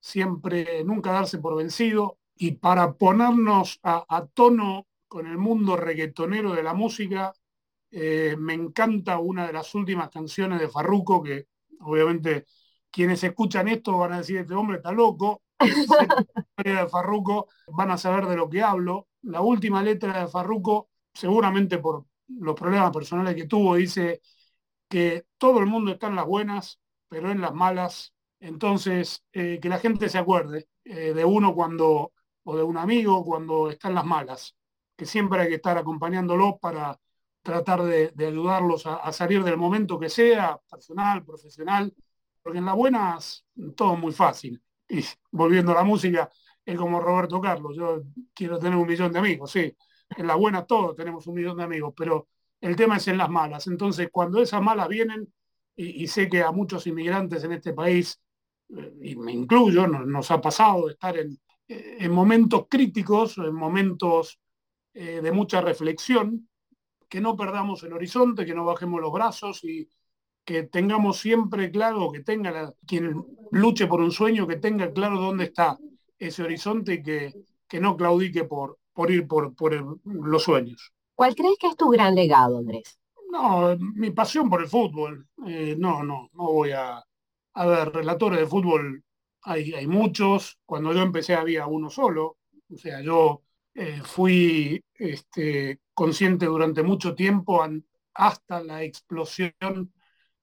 siempre 0.01 0.83
nunca 0.85 1.13
darse 1.13 1.39
por 1.39 1.57
vencido 1.57 2.19
y 2.37 2.53
para 2.53 2.95
ponernos 2.95 3.79
a, 3.83 4.27
tono 4.35 4.89
con 5.07 5.27
el 5.27 5.39
mundo 5.39 5.77
reggaetonero 5.77 6.53
de 6.53 6.63
la 6.63 6.75
música, 6.75 7.33
eh, 7.91 8.35
me 8.39 8.55
encanta 8.55 9.19
una 9.19 9.47
de 9.47 9.53
las 9.53 9.75
últimas 9.75 10.11
canciones 10.11 10.59
de 10.59 10.69
Farruco, 10.69 11.23
que 11.23 11.47
obviamente 11.83 12.47
quienes 12.91 13.25
escuchan 13.25 13.69
esto 13.69 13.97
van 13.99 14.13
a 14.13 14.19
decir, 14.19 14.39
este 14.39 14.55
hombre 14.55 14.77
está 14.77 14.93
loco, 14.93 15.43
de 16.57 16.87
Farruco 16.89 17.49
van 17.69 17.91
a 17.91 17.99
saber 17.99 18.27
de 18.27 18.37
lo 18.37 18.49
que 18.49 18.63
hablo. 18.63 19.09
La 19.23 19.41
última 19.41 19.83
letra 19.83 20.21
de 20.21 20.29
Farruco, 20.29 20.91
seguramente 21.15 21.79
por 21.79 22.07
los 22.29 22.55
problemas 22.55 22.93
personales 22.93 23.35
que 23.35 23.47
tuvo, 23.47 23.77
dice 23.77 24.21
que 24.89 25.25
todo 25.39 25.61
el 25.61 25.67
mundo 25.67 25.93
está 25.93 26.09
en 26.09 26.17
las 26.17 26.27
buenas, 26.27 26.81
pero 27.09 27.31
en 27.31 27.41
las 27.41 27.55
malas. 27.55 28.13
Entonces, 28.41 29.25
eh, 29.33 29.59
que 29.61 29.69
la 29.69 29.79
gente 29.79 30.09
se 30.09 30.19
acuerde 30.19 30.69
eh, 30.85 31.15
de 31.15 31.25
uno 31.25 31.55
cuando, 31.55 32.13
o 32.45 32.57
de 32.57 32.63
un 32.63 32.77
amigo 32.77 33.25
cuando 33.25 33.71
está 33.71 33.89
en 33.89 33.95
las 33.95 34.05
malas, 34.05 34.57
que 34.97 35.07
siempre 35.07 35.41
hay 35.41 35.49
que 35.49 35.55
estar 35.57 35.79
acompañándolos 35.79 36.55
para 36.61 36.99
tratar 37.43 37.83
de, 37.83 38.13
ayudarlos 38.27 38.87
a, 38.87 39.13
salir 39.13 39.43
del 39.45 39.57
momento 39.57 39.99
que 39.99 40.09
sea, 40.09 40.59
personal, 40.71 41.25
profesional, 41.25 41.93
porque 42.43 42.59
en 42.59 42.67
las 42.67 42.77
buenas 42.77 43.47
todo 43.77 43.97
muy 43.97 44.13
fácil. 44.13 44.63
Y 44.89 45.05
volviendo 45.31 45.73
a 45.73 45.77
la 45.77 45.85
música, 45.85 46.31
es 46.65 46.77
como 46.79 47.01
Roberto 47.01 47.41
Carlos, 47.41 47.77
yo 47.77 48.03
quiero 48.33 48.59
tener 48.59 48.77
un 48.77 48.87
millón 48.87 49.13
de 49.13 49.19
amigos, 49.19 49.51
sí, 49.51 49.77
en 50.17 50.27
las 50.27 50.37
buenas 50.37 50.67
todos 50.67 50.95
tenemos 50.95 51.27
un 51.27 51.35
millón 51.35 51.57
de 51.57 51.65
amigos, 51.65 51.95
pero 51.97 52.29
el 52.61 52.77
tema 52.77 52.97
es 52.97 53.09
en 53.09 53.19
las 53.19 53.31
malas. 53.31 53.67
Entonces, 53.67 54.09
cuando 54.13 54.41
esas 54.41 54.63
malas 54.63 54.89
vienen, 54.89 55.33
y, 55.75 56.07
sé 56.07 56.29
que 56.29 56.43
a 56.43 56.53
muchos 56.53 56.87
inmigrantes 56.87 57.43
en 57.45 57.53
este 57.53 57.73
país, 57.73 58.21
eh, 58.77 58.93
y 59.03 59.17
me 59.17 59.33
incluyo, 59.33 59.87
nos, 59.87 60.31
ha 60.31 60.41
pasado 60.41 60.87
de 60.87 60.93
estar 60.93 61.17
en, 61.17 61.39
eh, 61.67 61.97
en 62.01 62.13
momentos 62.13 62.67
críticos, 62.69 63.39
en 63.39 63.55
momentos 63.55 64.39
eh, 64.95 65.21
de 65.23 65.33
mucha 65.33 65.61
reflexión, 65.61 66.49
que 67.13 67.21
no 67.21 67.37
perdamos 67.37 67.83
el 67.83 67.93
horizonte, 67.93 68.47
que 68.47 68.55
no 68.55 68.65
bajemos 68.65 68.99
los 68.99 69.13
brazos 69.13 69.63
y 69.65 69.87
que 70.47 70.63
tengamos 70.63 71.19
siempre 71.19 71.71
claro, 71.71 72.11
que 72.11 72.21
tenga 72.21 72.73
quien 72.87 73.23
luche 73.51 73.87
por 73.87 74.01
un 74.01 74.13
sueño, 74.13 74.47
que 74.47 74.57
tenga 74.57 74.91
claro 74.91 75.21
dónde 75.21 75.45
está 75.45 75.79
ese 76.19 76.43
horizonte 76.43 76.95
y 76.95 77.03
que, 77.03 77.35
que 77.69 77.81
no 77.81 77.99
claudique 77.99 78.45
por, 78.45 78.79
por 78.95 79.11
ir 79.11 79.29
por, 79.29 79.55
por 79.55 79.99
los 80.05 80.43
sueños. 80.43 80.95
¿Cuál 81.15 81.35
crees 81.35 81.59
que 81.59 81.67
es 81.67 81.77
tu 81.77 81.91
gran 81.91 82.15
legado, 82.15 82.57
Andrés? 82.57 82.99
No, 83.31 83.77
mi 83.79 84.11
pasión 84.13 84.49
por 84.49 84.63
el 84.63 84.69
fútbol. 84.69 85.29
Eh, 85.47 85.77
no, 85.79 86.03
no, 86.03 86.31
no 86.33 86.45
voy 86.45 86.71
a... 86.71 87.05
A 87.53 87.67
ver, 87.67 87.93
relatores 87.93 88.41
de 88.41 88.47
fútbol 88.47 89.05
hay, 89.43 89.75
hay 89.75 89.87
muchos. 89.87 90.59
Cuando 90.65 90.95
yo 90.95 91.03
empecé 91.03 91.35
había 91.35 91.67
uno 91.67 91.91
solo. 91.91 92.39
O 92.73 92.79
sea, 92.79 93.03
yo 93.03 93.43
eh, 93.75 94.01
fui 94.05 94.85
este, 94.95 95.81
consciente 95.95 96.47
durante 96.47 96.83
mucho 96.83 97.15
tiempo 97.15 97.65
hasta 98.15 98.63
la 98.63 98.83
explosión 98.83 99.55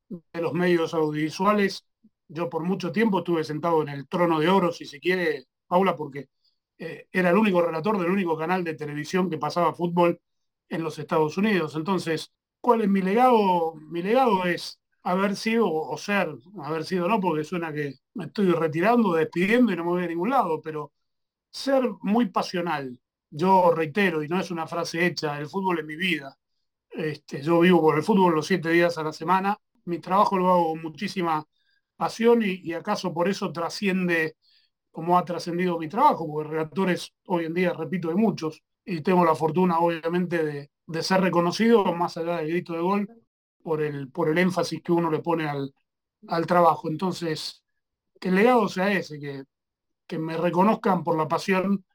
de 0.09 0.41
los 0.41 0.53
medios 0.53 0.93
audiovisuales. 0.93 1.85
Yo 2.27 2.49
por 2.49 2.63
mucho 2.63 2.91
tiempo 2.91 3.19
estuve 3.19 3.43
sentado 3.43 3.81
en 3.81 3.89
el 3.89 4.07
trono 4.07 4.39
de 4.39 4.49
oro, 4.49 4.71
si 4.71 4.85
se 4.85 4.99
quiere, 4.99 5.45
Paula, 5.67 5.95
porque 5.95 6.29
eh, 6.77 7.07
era 7.11 7.29
el 7.31 7.37
único 7.37 7.61
relator 7.61 7.99
del 7.99 8.11
único 8.11 8.37
canal 8.37 8.63
de 8.63 8.75
televisión 8.75 9.29
que 9.29 9.37
pasaba 9.37 9.73
fútbol 9.73 10.19
en 10.69 10.83
los 10.83 10.97
Estados 10.99 11.37
Unidos. 11.37 11.75
Entonces, 11.75 12.31
¿cuál 12.61 12.81
es 12.81 12.89
mi 12.89 13.01
legado? 13.01 13.75
Mi 13.75 14.01
legado 14.01 14.45
es 14.45 14.79
haber 15.03 15.35
sido 15.35 15.71
o 15.71 15.97
ser, 15.97 16.29
haber 16.63 16.85
sido 16.85 17.07
no, 17.07 17.19
porque 17.19 17.43
suena 17.43 17.73
que 17.73 17.95
me 18.13 18.25
estoy 18.25 18.51
retirando, 18.51 19.13
despidiendo 19.13 19.71
y 19.71 19.75
no 19.75 19.83
me 19.85 19.89
voy 19.91 20.03
a 20.03 20.07
ningún 20.07 20.29
lado, 20.29 20.61
pero 20.61 20.91
ser 21.51 21.83
muy 22.01 22.27
pasional. 22.29 22.99
Yo 23.31 23.71
reitero, 23.71 24.23
y 24.23 24.27
no 24.27 24.39
es 24.39 24.51
una 24.51 24.67
frase 24.67 25.05
hecha, 25.05 25.37
el 25.39 25.47
fútbol 25.47 25.79
es 25.79 25.85
mi 25.85 25.95
vida. 25.95 26.37
Este, 26.89 27.41
yo 27.41 27.59
vivo 27.59 27.81
por 27.81 27.97
el 27.97 28.03
fútbol 28.03 28.35
los 28.35 28.47
siete 28.47 28.69
días 28.69 28.97
a 28.97 29.03
la 29.03 29.13
semana 29.13 29.59
mi 29.89 29.99
trabajo 29.99 30.37
lo 30.37 30.49
hago 30.51 30.69
con 30.69 30.81
muchísima 30.83 31.45
pasión 31.97 32.41
y, 32.43 32.73
acaso 32.73 33.13
por 33.13 33.27
eso 33.27 33.51
trasciende 33.51 34.37
como 34.91 35.17
ha 35.17 35.25
trascendido 35.25 35.77
mi 35.79 35.89
trabajo, 35.89 36.27
porque 36.27 36.49
relatores 36.49 37.13
hoy 37.27 37.45
en 37.45 37.53
día, 37.53 37.73
repito, 37.73 38.09
hay 38.09 38.15
muchos, 38.15 38.63
y 38.85 39.01
tengo 39.01 39.25
la 39.25 39.35
fortuna 39.35 39.79
obviamente 39.79 40.43
de, 40.43 40.71
de, 40.85 41.03
ser 41.03 41.21
reconocido 41.21 41.83
más 41.93 42.17
allá 42.17 42.37
del 42.37 42.49
grito 42.49 42.73
de 42.73 42.81
gol 42.81 43.07
por 43.61 43.81
el, 43.81 44.09
por 44.11 44.29
el 44.29 44.37
énfasis 44.37 44.81
que 44.81 44.91
uno 44.91 45.11
le 45.11 45.19
pone 45.19 45.47
al, 45.47 45.73
al 46.27 46.45
trabajo. 46.47 46.89
Entonces, 46.89 47.63
que 48.19 48.29
el 48.29 48.35
legado 48.35 48.67
sea 48.67 48.91
ese, 48.91 49.19
que, 49.19 49.43
que 50.07 50.19
me 50.19 50.37
reconozcan 50.37 51.03
por 51.03 51.17
la 51.17 51.27
pasión 51.27 51.85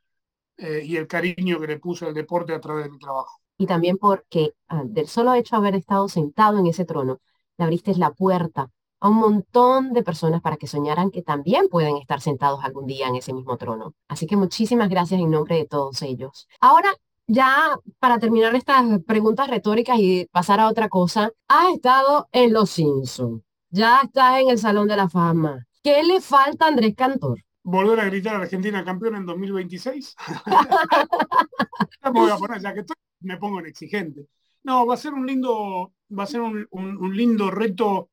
eh, 0.57 0.83
y 0.85 0.97
el 0.97 1.07
cariño 1.07 1.61
que 1.61 1.67
le 1.67 1.79
puse 1.79 2.07
al 2.07 2.15
deporte 2.15 2.55
a 2.55 2.61
través 2.61 2.85
de 2.85 2.91
mi 2.91 2.99
trabajo. 2.99 3.41
Y 3.59 3.67
también 3.67 3.99
porque 3.99 4.53
ah, 4.69 4.83
del 4.85 5.09
solo 5.09 5.35
hecho 5.35 5.57
de 5.57 5.59
haber 5.59 5.75
estado 5.77 6.09
sentado 6.09 6.59
en 6.59 6.67
ese 6.67 6.85
trono, 6.85 7.21
le 7.57 7.65
abriste 7.65 7.95
la 7.95 8.13
puerta 8.13 8.71
a 9.01 9.09
un 9.09 9.17
montón 9.17 9.93
de 9.93 10.03
personas 10.03 10.41
para 10.41 10.57
que 10.57 10.67
soñaran 10.67 11.11
que 11.11 11.23
también 11.23 11.69
pueden 11.69 11.97
estar 11.99 12.21
sentados 12.21 12.65
algún 12.65 12.87
día 12.87 13.09
en 13.09 13.17
ese 13.17 13.33
mismo 13.33 13.57
trono. 13.57 13.95
Así 14.09 14.27
que 14.27 14.37
muchísimas 14.37 14.89
gracias 14.89 15.21
en 15.21 15.31
nombre 15.31 15.57
de 15.57 15.67
todos 15.67 16.01
ellos. 16.03 16.49
Ahora, 16.61 16.89
ya 17.27 17.77
para 17.99 18.19
terminar 18.19 18.55
estas 18.55 18.85
preguntas 19.07 19.49
retóricas 19.49 19.99
y 19.99 20.27
pasar 20.33 20.61
a 20.61 20.69
otra 20.69 20.89
cosa, 20.89 21.31
has 21.49 21.75
estado 21.75 22.29
en 22.33 22.53
Los 22.53 22.71
Simpsons, 22.71 23.43
ya 23.71 24.01
estás 24.05 24.41
en 24.41 24.51
el 24.51 24.59
Salón 24.59 24.89
de 24.89 24.97
la 24.97 25.09
Fama. 25.09 25.67
¿Qué 25.83 26.03
le 26.03 26.21
falta 26.21 26.67
Andrés 26.67 26.95
Cantor? 26.97 27.39
Volver 27.65 27.99
a 27.99 28.05
gritar 28.05 28.37
a 28.37 28.41
Argentina 28.41 28.85
campeón 28.85 29.17
en 29.17 29.27
2026. 29.27 30.17
me 32.05 32.11
voy 32.11 32.31
a 32.31 32.37
poner, 32.37 32.61
ya 32.61 32.75
que 32.75 32.81
estoy, 32.81 32.97
me 33.21 33.39
pongo 33.39 33.61
en 33.61 33.67
exigente. 33.67 34.27
No, 34.65 34.87
va 34.87 34.95
a 34.95 34.99
ser 34.99 35.15
un 35.15 35.27
lindo, 35.27 35.95
va 36.17 36.25
a 36.25 36.27
ser 36.27 36.43
un, 36.43 37.17
lindo 37.17 37.51
reto, 37.51 38.11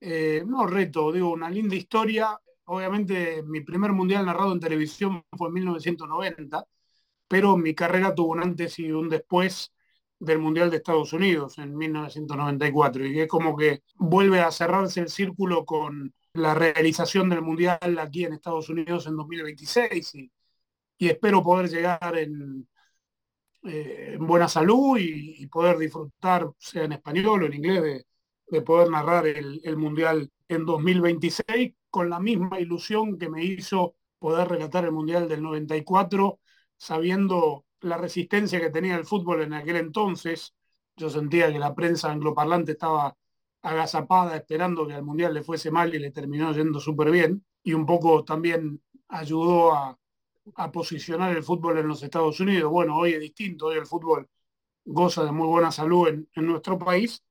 eh, 0.00 0.42
no 0.46 0.66
reto, 0.66 1.12
digo, 1.12 1.30
una 1.30 1.48
linda 1.48 1.76
historia. 1.76 2.36
Obviamente 2.64 3.42
mi 3.44 3.60
primer 3.60 3.92
mundial 3.92 4.26
narrado 4.26 4.52
en 4.52 4.60
televisión 4.60 5.24
fue 5.36 5.48
en 5.48 5.54
1990, 5.54 6.66
pero 7.28 7.56
mi 7.56 7.74
carrera 7.74 8.14
tuvo 8.14 8.32
un 8.32 8.42
antes 8.42 8.78
y 8.78 8.90
un 8.90 9.08
después 9.08 9.72
del 10.22 10.38
Mundial 10.38 10.70
de 10.70 10.76
Estados 10.76 11.12
Unidos 11.12 11.58
en 11.58 11.76
1994 11.76 13.06
y 13.06 13.20
es 13.20 13.28
como 13.28 13.56
que 13.56 13.82
vuelve 13.96 14.40
a 14.40 14.52
cerrarse 14.52 15.00
el 15.00 15.08
círculo 15.08 15.64
con 15.64 16.14
la 16.34 16.54
realización 16.54 17.28
del 17.28 17.42
Mundial 17.42 17.98
aquí 17.98 18.24
en 18.24 18.34
Estados 18.34 18.68
Unidos 18.68 19.06
en 19.06 19.16
2026 19.16 20.14
y 20.98 21.08
espero 21.08 21.42
poder 21.42 21.68
llegar 21.68 22.16
en, 22.18 22.68
eh, 23.64 24.12
en 24.14 24.26
buena 24.26 24.48
salud 24.48 24.98
y, 24.98 25.46
poder 25.48 25.78
disfrutar, 25.78 26.50
sea 26.58 26.84
en 26.84 26.92
español 26.92 27.42
o 27.42 27.46
en 27.46 27.54
inglés, 27.54 28.04
de, 28.48 28.62
poder 28.62 28.90
narrar 28.90 29.26
el, 29.26 29.60
el, 29.64 29.76
Mundial 29.76 30.30
en 30.48 30.66
2026 30.66 31.74
con 31.90 32.10
la 32.10 32.20
misma 32.20 32.60
ilusión 32.60 33.18
que 33.18 33.28
me 33.28 33.44
hizo 33.44 33.96
poder 34.18 34.48
relatar 34.48 34.84
el 34.84 34.92
Mundial 34.92 35.28
del 35.28 35.42
94, 35.42 36.38
sabiendo 36.76 37.64
la 37.80 37.98
resistencia 37.98 38.60
que 38.60 38.70
tenía 38.70 38.96
el 38.96 39.04
fútbol 39.04 39.42
en 39.42 39.54
aquel 39.54 39.76
entonces. 39.76 40.54
Yo 40.96 41.10
sentía 41.10 41.52
que 41.52 41.58
la 41.58 41.74
prensa 41.74 42.12
angloparlante 42.12 42.72
estaba 42.72 43.16
agazapada 43.62 44.36
esperando 44.36 44.86
que 44.86 44.94
al 44.94 45.04
Mundial 45.04 45.34
le 45.34 45.42
fuese 45.42 45.70
mal 45.70 45.94
y 45.94 45.98
le 45.98 46.10
terminó 46.10 46.52
yendo 46.52 46.80
súper 46.80 47.10
bien. 47.10 47.44
Y 47.62 47.72
un 47.74 47.86
poco 47.86 48.24
también 48.24 48.82
ayudó 49.08 49.72
a, 49.72 49.98
a 50.56 50.72
posicionar 50.72 51.36
el 51.36 51.42
fútbol 51.42 51.78
en 51.78 51.88
los 51.88 52.02
Estados 52.02 52.40
Unidos. 52.40 52.70
Bueno, 52.70 52.96
hoy 52.96 53.12
es 53.12 53.20
distinto, 53.20 53.66
hoy 53.66 53.78
el 53.78 53.86
fútbol 53.86 54.28
goza 54.84 55.24
de 55.24 55.32
muy 55.32 55.46
buena 55.46 55.70
salud 55.70 56.08
en, 56.08 56.28
nuestro 56.34 56.78
país 56.78 57.22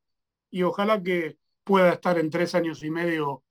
y 0.50 0.64
ojalá 0.64 1.02
que 1.02 1.38
pueda 1.64 1.94
estar 1.94 2.18
en 2.18 2.30
tres 2.30 2.56
años 2.56 2.84
y 2.84 2.90
medio 2.90 3.44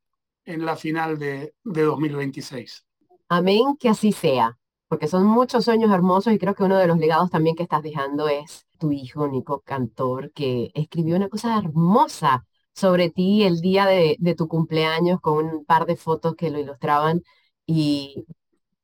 en 0.44 0.64
la 0.64 0.76
final 0.76 1.18
de, 1.18 1.54
de 1.64 1.82
2026. 1.82 2.86
Amén, 3.28 3.76
que 3.78 3.88
así 3.88 4.12
sea, 4.12 4.58
porque 4.88 5.06
son 5.06 5.26
muchos 5.26 5.64
sueños 5.64 5.90
hermosos 5.92 6.32
y 6.32 6.38
creo 6.38 6.54
que 6.54 6.64
uno 6.64 6.78
de 6.78 6.86
los 6.86 6.98
legados 6.98 7.30
también 7.30 7.56
que 7.56 7.62
estás 7.62 7.82
dejando 7.82 8.28
es 8.28 8.66
tu 8.78 8.90
hijo 8.90 9.28
Nico 9.28 9.60
Cantor, 9.60 10.32
que 10.32 10.72
escribió 10.74 11.16
una 11.16 11.28
cosa 11.28 11.58
hermosa 11.58 12.46
sobre 12.80 13.10
ti 13.10 13.44
el 13.44 13.60
día 13.60 13.86
de, 13.86 14.16
tu 14.36 14.48
cumpleaños 14.48 15.20
con 15.20 15.46
un 15.46 15.64
par 15.66 15.86
de 15.86 15.96
fotos 15.96 16.34
que 16.34 16.50
lo 16.50 16.58
ilustraban 16.58 17.22
y 17.66 18.24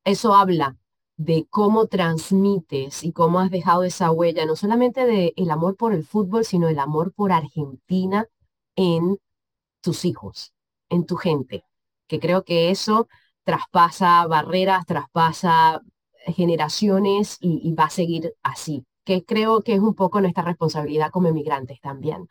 eso 0.05 0.35
habla 0.35 0.77
de 1.17 1.47
cómo 1.49 1.87
transmites 1.87 3.03
y 3.03 3.11
cómo 3.11 3.39
has 3.39 3.49
dejado 3.51 3.83
esa 3.83 4.11
huella, 4.11 4.45
no 4.45 4.55
solamente 4.55 5.05
de 5.07 5.33
el 5.35 5.49
amor 5.51 5.75
por 5.77 5.93
el 5.93 6.05
fútbol, 6.05 6.45
sino 6.45 6.69
el 6.69 6.79
amor 6.79 7.13
por 7.13 7.31
Argentina 7.31 8.27
en 8.75 9.17
tus 9.81 10.05
hijos, 10.05 10.53
en 10.89 11.05
tu 11.07 11.15
gente, 11.17 11.63
que 12.07 12.19
creo 12.19 12.43
que 12.43 12.71
eso 12.71 13.07
traspasa 13.43 14.27
barreras, 14.27 14.85
traspasa 14.85 15.81
generaciones 16.27 17.37
y 17.41 17.73
va 17.73 17.85
a 17.85 17.89
seguir 17.89 18.33
así, 18.43 18.85
que 19.05 19.23
creo 19.25 19.63
que 19.63 19.73
es 19.73 19.79
un 19.79 19.95
poco 19.95 20.21
nuestra 20.21 20.43
responsabilidad 20.43 21.11
como 21.11 21.29
emigrantes 21.29 21.81
también. 21.81 22.27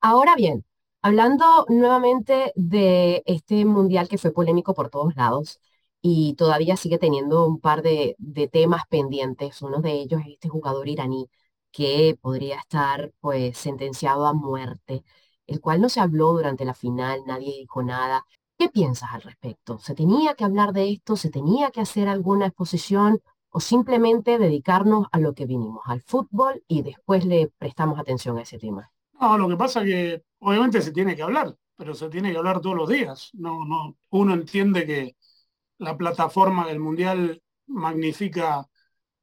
Ahora 0.00 0.36
bien, 0.36 0.64
hablando 1.02 1.66
nuevamente 1.68 2.52
de 2.56 3.22
este 3.26 3.64
mundial 3.64 4.08
que 4.08 4.18
fue 4.18 4.32
polémico 4.32 4.74
por 4.74 4.90
todos 4.90 5.14
lados, 5.16 5.60
y 6.02 6.34
todavía 6.34 6.76
sigue 6.76 6.98
teniendo 6.98 7.46
un 7.46 7.60
par 7.60 7.82
de, 7.82 8.16
temas 8.52 8.84
pendientes. 8.88 9.62
Uno 9.62 9.80
de 9.80 9.92
ellos 9.92 10.22
es 10.22 10.34
este 10.34 10.48
jugador 10.48 10.88
iraní 10.88 11.28
que 11.70 12.18
podría 12.20 12.58
estar 12.58 13.12
pues 13.20 13.56
sentenciado 13.58 14.26
a 14.26 14.32
muerte, 14.32 15.04
el 15.46 15.60
cual 15.60 15.80
no 15.80 15.88
se 15.88 16.00
habló 16.00 16.32
durante 16.32 16.64
la 16.64 16.74
final, 16.74 17.22
nadie 17.26 17.52
dijo 17.60 17.82
nada. 17.82 18.24
¿Qué 18.58 18.68
piensas 18.68 19.10
al 19.12 19.22
respecto? 19.22 19.78
¿Se 19.78 19.94
tenía 19.94 20.34
que 20.34 20.44
hablar 20.44 20.72
de 20.72 20.90
esto? 20.90 21.16
¿Se 21.16 21.30
tenía 21.30 21.70
que 21.70 21.80
hacer 21.80 22.08
alguna 22.08 22.46
exposición? 22.46 23.20
¿O 23.50 23.60
simplemente 23.60 24.38
dedicarnos 24.38 25.06
a 25.12 25.18
lo 25.18 25.34
que 25.34 25.46
vinimos, 25.46 25.82
al 25.86 26.02
fútbol, 26.02 26.62
y 26.68 26.82
después 26.82 27.24
le 27.24 27.48
prestamos 27.58 27.98
atención 27.98 28.38
a 28.38 28.42
ese 28.42 28.58
tema? 28.58 28.92
No, 29.20 29.38
lo 29.38 29.48
que 29.48 29.56
pasa 29.56 29.80
es 29.80 29.86
que 29.86 30.22
obviamente 30.40 30.82
se 30.82 30.92
tiene 30.92 31.16
que 31.16 31.22
hablar, 31.22 31.56
pero 31.76 31.94
se 31.94 32.08
tiene 32.10 32.32
que 32.32 32.38
hablar 32.38 32.60
todos 32.60 32.76
los 32.76 32.88
días. 32.88 33.30
No, 33.34 33.64
no, 33.64 33.96
uno 34.10 34.34
entiende 34.34 34.86
que, 34.86 35.16
la 35.80 35.96
plataforma 35.96 36.66
del 36.66 36.78
Mundial 36.78 37.42
magnifica 37.66 38.66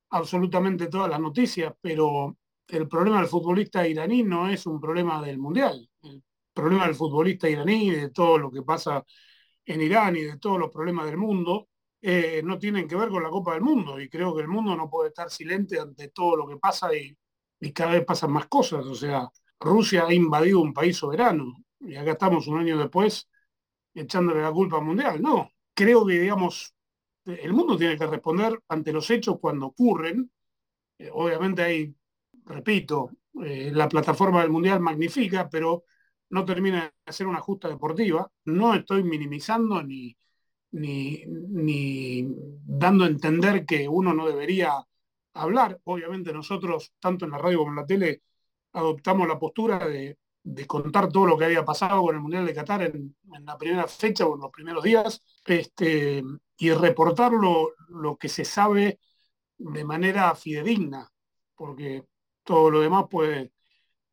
absolutamente 0.09 0.87
todas 0.87 1.09
las 1.09 1.19
noticias, 1.19 1.73
pero 1.79 2.37
el 2.67 2.87
problema 2.87 3.17
del 3.19 3.27
futbolista 3.27 3.87
iraní 3.87 4.23
no 4.23 4.49
es 4.49 4.65
un 4.65 4.81
problema 4.81 5.21
del 5.21 5.37
Mundial. 5.37 5.87
El 6.01 6.23
problema 6.53 6.85
del 6.85 6.95
futbolista 6.95 7.47
iraní, 7.47 7.91
de 7.91 8.09
todo 8.09 8.37
lo 8.39 8.51
que 8.51 8.63
pasa 8.63 9.05
en 9.65 9.81
Irán 9.81 10.15
y 10.15 10.23
de 10.23 10.37
todos 10.39 10.59
los 10.59 10.71
problemas 10.71 11.05
del 11.05 11.17
mundo, 11.17 11.69
eh, 12.01 12.41
no 12.43 12.57
tienen 12.57 12.87
que 12.87 12.95
ver 12.95 13.09
con 13.09 13.23
la 13.23 13.29
Copa 13.29 13.53
del 13.53 13.61
Mundo. 13.61 13.99
Y 13.99 14.09
creo 14.09 14.35
que 14.35 14.41
el 14.41 14.47
mundo 14.47 14.75
no 14.75 14.89
puede 14.89 15.09
estar 15.09 15.29
silente 15.29 15.79
ante 15.79 16.09
todo 16.09 16.35
lo 16.37 16.47
que 16.47 16.57
pasa 16.57 16.95
y, 16.95 17.15
y 17.59 17.71
cada 17.71 17.91
vez 17.91 18.05
pasan 18.05 18.31
más 18.31 18.47
cosas. 18.47 18.85
O 18.85 18.95
sea, 18.95 19.29
Rusia 19.59 20.05
ha 20.07 20.13
invadido 20.13 20.59
un 20.61 20.73
país 20.73 20.97
soberano 20.97 21.55
y 21.79 21.95
acá 21.95 22.11
estamos 22.13 22.47
un 22.47 22.59
año 22.59 22.77
después 22.77 23.29
echándole 23.93 24.41
la 24.41 24.51
culpa 24.51 24.77
al 24.77 24.85
Mundial. 24.85 25.21
No, 25.21 25.51
creo 25.73 26.05
que, 26.05 26.19
digamos, 26.19 26.73
el 27.25 27.53
mundo 27.53 27.77
tiene 27.77 27.97
que 27.97 28.07
responder 28.07 28.59
ante 28.69 28.93
los 28.93 29.09
hechos 29.11 29.37
cuando 29.41 29.67
ocurren. 29.67 30.31
Eh, 30.99 31.09
obviamente 31.13 31.61
hay, 31.63 31.95
repito, 32.45 33.11
Eh, 33.43 33.71
la 33.71 33.87
plataforma 33.87 34.41
del 34.41 34.49
Mundial 34.49 34.79
magnifica, 34.79 35.47
pero 35.49 35.83
no 36.31 36.43
termina 36.43 36.91
de 37.05 37.13
ser 37.13 37.27
una 37.27 37.39
justa 37.39 37.69
deportiva. 37.69 38.31
No 38.45 38.73
estoy 38.73 39.03
minimizando 39.03 39.83
ni, 39.83 40.17
ni, 40.71 41.23
ni 41.27 42.27
dando 42.65 43.05
a 43.05 43.07
entender 43.07 43.65
que 43.65 43.87
uno 43.87 44.13
no 44.13 44.27
debería 44.27 44.73
hablar. 45.33 45.79
Obviamente 45.85 46.33
nosotros, 46.33 46.93
tanto 46.99 47.25
en 47.25 47.31
la 47.31 47.37
radio 47.37 47.59
como 47.59 47.71
en 47.71 47.75
la 47.77 47.85
tele, 47.85 48.21
adoptamos 48.77 49.27
la 49.27 49.39
postura 49.39 49.79
de, 49.87 50.17
contar 50.65 51.09
todo 51.09 51.25
lo 51.25 51.37
que 51.37 51.45
había 51.45 51.65
pasado 51.65 52.01
con 52.01 52.15
el 52.15 52.21
Mundial 52.21 52.45
de 52.45 52.53
Qatar 52.53 52.81
en, 52.83 53.15
la 53.45 53.57
primera 53.57 53.87
fecha 53.87 54.25
o 54.25 54.35
en 54.35 54.41
los 54.41 54.51
primeros 54.51 54.83
días, 54.83 55.21
este, 55.45 56.23
y 56.57 56.71
reportar 56.71 57.33
lo, 57.33 58.17
que 58.17 58.29
se 58.29 58.45
sabe 58.45 58.99
de 59.57 59.83
manera 59.83 60.33
fidedigna, 60.35 61.09
porque 61.55 62.05
todo 62.43 62.69
lo 62.71 62.79
demás 62.81 63.05
puede 63.09 63.51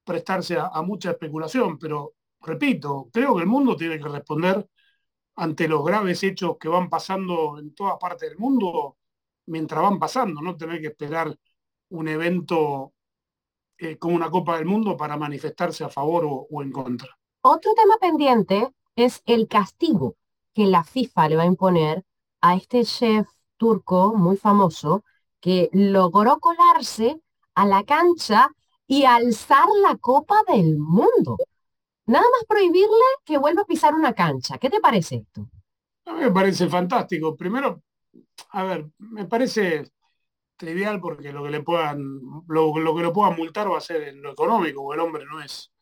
prestarse 0.04 0.56
a, 0.58 0.82
mucha 0.82 1.12
especulación, 1.12 1.78
pero 1.78 2.14
repito, 2.40 3.08
creo 3.12 3.36
que 3.36 3.42
el 3.42 3.48
mundo 3.48 3.76
tiene 3.76 3.98
que 3.98 4.08
responder 4.08 4.68
ante 5.36 5.68
los 5.68 5.84
graves 5.84 6.22
hechos 6.22 6.56
que 6.58 6.68
van 6.68 6.88
pasando 6.90 7.58
en 7.58 7.74
toda 7.74 7.98
parte 7.98 8.28
del 8.28 8.38
mundo 8.38 8.98
mientras 9.46 9.82
van 9.82 9.98
pasando, 9.98 10.40
no 10.40 10.56
tener 10.56 10.80
que 10.80 10.88
esperar 10.88 11.36
un 11.90 12.08
evento 12.08 12.93
eh, 13.78 13.98
como 13.98 14.16
una 14.16 14.30
Copa 14.30 14.56
del 14.56 14.66
Mundo 14.66 14.96
para 14.96 15.16
manifestarse 15.16 15.84
a 15.84 15.88
favor 15.88 16.24
o, 16.26 16.62
en 16.62 16.70
contra. 16.70 17.08
Otro 17.42 17.72
tema 17.74 17.96
pendiente 18.00 18.70
es 18.96 19.22
el 19.26 19.48
castigo 19.48 20.16
que 20.52 20.66
la 20.66 20.84
FIFA 20.84 21.28
le 21.28 21.36
va 21.36 21.42
a 21.42 21.46
imponer 21.46 22.04
a 22.40 22.54
este 22.54 22.84
chef 22.84 23.26
turco 23.56 24.14
muy 24.14 24.36
famoso 24.36 25.04
que 25.40 25.68
logró 25.72 26.38
colarse 26.38 27.20
a 27.54 27.66
la 27.66 27.82
cancha 27.84 28.48
y 28.86 29.04
alzar 29.04 29.66
la 29.82 29.96
Copa 29.96 30.36
del 30.46 30.78
Mundo. 30.78 31.36
Nada 32.06 32.24
más 32.24 32.44
prohibirle 32.46 32.88
que 33.24 33.38
vuelva 33.38 33.62
a 33.62 33.66
pisar 33.66 33.94
una 33.94 34.12
cancha. 34.12 34.58
¿Qué 34.58 34.70
te 34.70 34.80
parece 34.80 35.16
esto? 35.16 35.48
A 36.06 36.12
mí 36.12 36.20
me 36.20 36.30
parece 36.30 36.68
fantástico. 36.68 37.34
Primero, 37.34 37.82
a 38.50 38.62
ver, 38.62 38.86
me 38.98 39.24
parece 39.24 39.90
trivial 40.64 41.00
porque 41.00 41.32
lo 41.32 41.44
que 41.44 41.50
le 41.50 41.60
puedan, 41.62 42.20
lo, 42.48 42.72
que 42.72 42.80
lo 43.02 43.12
puedan 43.12 43.36
multar 43.36 43.70
va 43.70 43.78
a 43.78 43.80
ser 43.80 44.08
en 44.08 44.22
lo 44.22 44.32
económico, 44.32 44.92
el 44.94 45.00
hombre 45.00 45.24
no 45.26 45.40
es, 45.42 45.72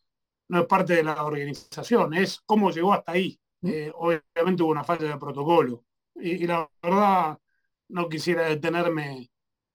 no 0.49 0.61
es 0.61 0.67
parte 0.67 0.95
de 0.95 1.05
la 1.05 1.25
organización, 1.25 2.15
es 2.15 2.41
cómo 2.45 2.71
llegó 2.71 2.93
hasta 2.93 3.13
ahí. 3.13 3.39
Eh, 3.63 3.93
obviamente 3.95 4.63
hubo 4.63 4.73
una 4.73 4.85
falla 4.85 5.09
de 5.09 5.17
protocolo. 5.17 5.85
Y, 6.17 6.47
la 6.47 6.69
verdad, 6.83 7.39
no 7.89 8.09
quisiera 8.09 8.43
detenerme 8.43 9.31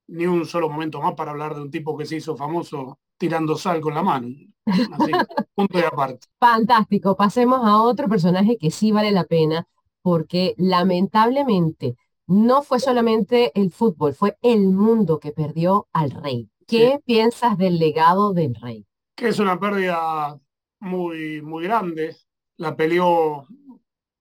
ni 0.07 0.25
un 0.25 0.45
solo 0.45 0.69
momento 0.69 1.01
más 1.01 1.15
para 1.15 1.31
hablar 1.31 1.55
de 1.55 1.61
un 1.61 1.71
tipo 1.71 1.97
que 1.97 2.05
se 2.05 2.17
hizo 2.17 2.35
famoso 2.35 2.99
tirando 3.17 3.57
sal 3.57 3.81
con 3.81 3.93
la 3.95 4.03
mano. 4.03 4.27
Así, 4.65 5.11
punto 5.55 5.77
de 5.77 5.85
aparte. 5.85 6.27
Fantástico. 6.39 7.15
Pasemos 7.15 7.61
a 7.63 7.81
otro 7.81 8.07
personaje 8.07 8.57
que 8.57 8.71
sí 8.71 8.91
vale 8.91 9.11
la 9.11 9.23
pena, 9.23 9.67
porque 10.01 10.53
lamentablemente 10.57 11.95
no 12.27 12.61
fue 12.61 12.79
solamente 12.79 13.51
el 13.59 13.71
fútbol, 13.71 14.13
fue 14.13 14.37
el 14.41 14.67
mundo 14.67 15.19
que 15.19 15.31
perdió 15.31 15.87
al 15.93 16.11
rey. 16.11 16.49
¿Qué 16.67 16.99
piensas 17.05 17.57
del 17.57 17.79
legado 17.79 18.33
del 18.33 18.53
rey? 18.55 18.85
Que 19.15 19.29
es 19.29 19.39
una 19.39 19.57
pérdida 19.57 20.37
muy, 20.79 21.41
muy 21.41 21.63
grande. 21.63 22.15
La 22.57 22.75
peleó 22.75 23.47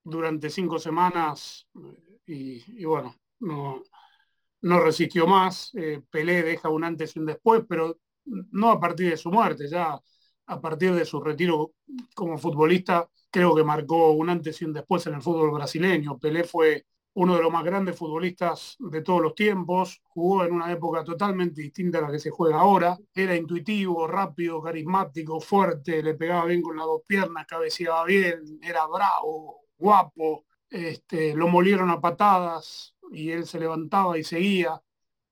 durante 0.05 0.49
cinco 0.51 0.79
semanas 0.79 1.67
y, 2.25 2.85
bueno, 2.85 3.17
no, 3.41 3.83
no 4.63 4.81
resistió 4.81 5.27
más. 5.27 5.73
Eh, 5.75 6.01
Pelé 6.09 6.43
deja 6.45 6.69
un 6.69 6.85
antes 6.85 7.17
y 7.17 7.19
un 7.19 7.27
después, 7.27 7.65
pero 7.69 7.99
no 8.25 8.71
a 8.71 8.79
partir 8.79 9.11
de 9.11 9.17
su 9.17 9.31
muerte, 9.31 9.69
ya 9.69 10.01
a 10.47 10.61
partir 10.61 10.95
de 10.95 11.05
su 11.05 11.21
retiro 11.21 11.73
como 12.15 12.39
futbolista, 12.39 13.09
creo 13.31 13.55
que 13.55 13.65
marcó 13.65 14.13
un 14.13 14.31
antes 14.31 14.63
y 14.63 14.65
un 14.65 14.73
después 14.73 15.05
en 15.09 15.15
el 15.15 15.23
fútbol 15.23 15.51
brasileño. 15.51 16.19
Pelé 16.19 16.45
fue 16.45 16.87
uno 17.17 17.37
de 17.37 17.43
los 17.43 17.51
más 17.51 17.65
grandes 17.65 17.97
futbolistas 17.97 18.77
de 18.79 19.01
todos 19.01 19.23
los 19.23 19.35
tiempos, 19.35 20.03
jugó 20.05 20.45
en 20.45 20.53
una 20.53 20.71
época 20.71 21.03
totalmente 21.03 21.63
distinta 21.63 21.97
a 21.99 22.03
la 22.03 22.11
que 22.11 22.19
se 22.19 22.29
juega 22.31 22.61
ahora, 22.61 22.99
era 23.15 23.35
intuitivo, 23.35 24.07
rápido, 24.07 24.61
carismático, 24.61 25.41
fuerte, 25.41 26.03
le 26.03 26.13
pegaba 26.13 26.45
bien 26.45 26.61
con 26.61 26.77
las 26.77 26.85
dos 26.85 27.01
piernas, 27.07 27.47
cabeceaba 27.47 28.05
bien, 28.05 28.61
era 28.63 28.87
bravo, 28.87 29.63
guapo, 29.79 30.45
este, 30.69 31.35
lo 31.35 31.49
molieron 31.49 31.89
a 31.89 32.03
patadas 32.03 32.95
y 33.11 33.31
él 33.31 33.47
se 33.47 33.61
levantaba 33.61 34.19
y 34.19 34.25
seguía, 34.25 34.79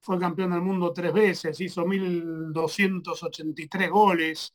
fue 0.01 0.19
campeón 0.19 0.53
del 0.53 0.63
mundo 0.63 0.91
tres 0.95 1.13
veces, 1.13 1.61
hizo 1.61 1.85
1.283 1.85 3.91
goles, 3.91 4.55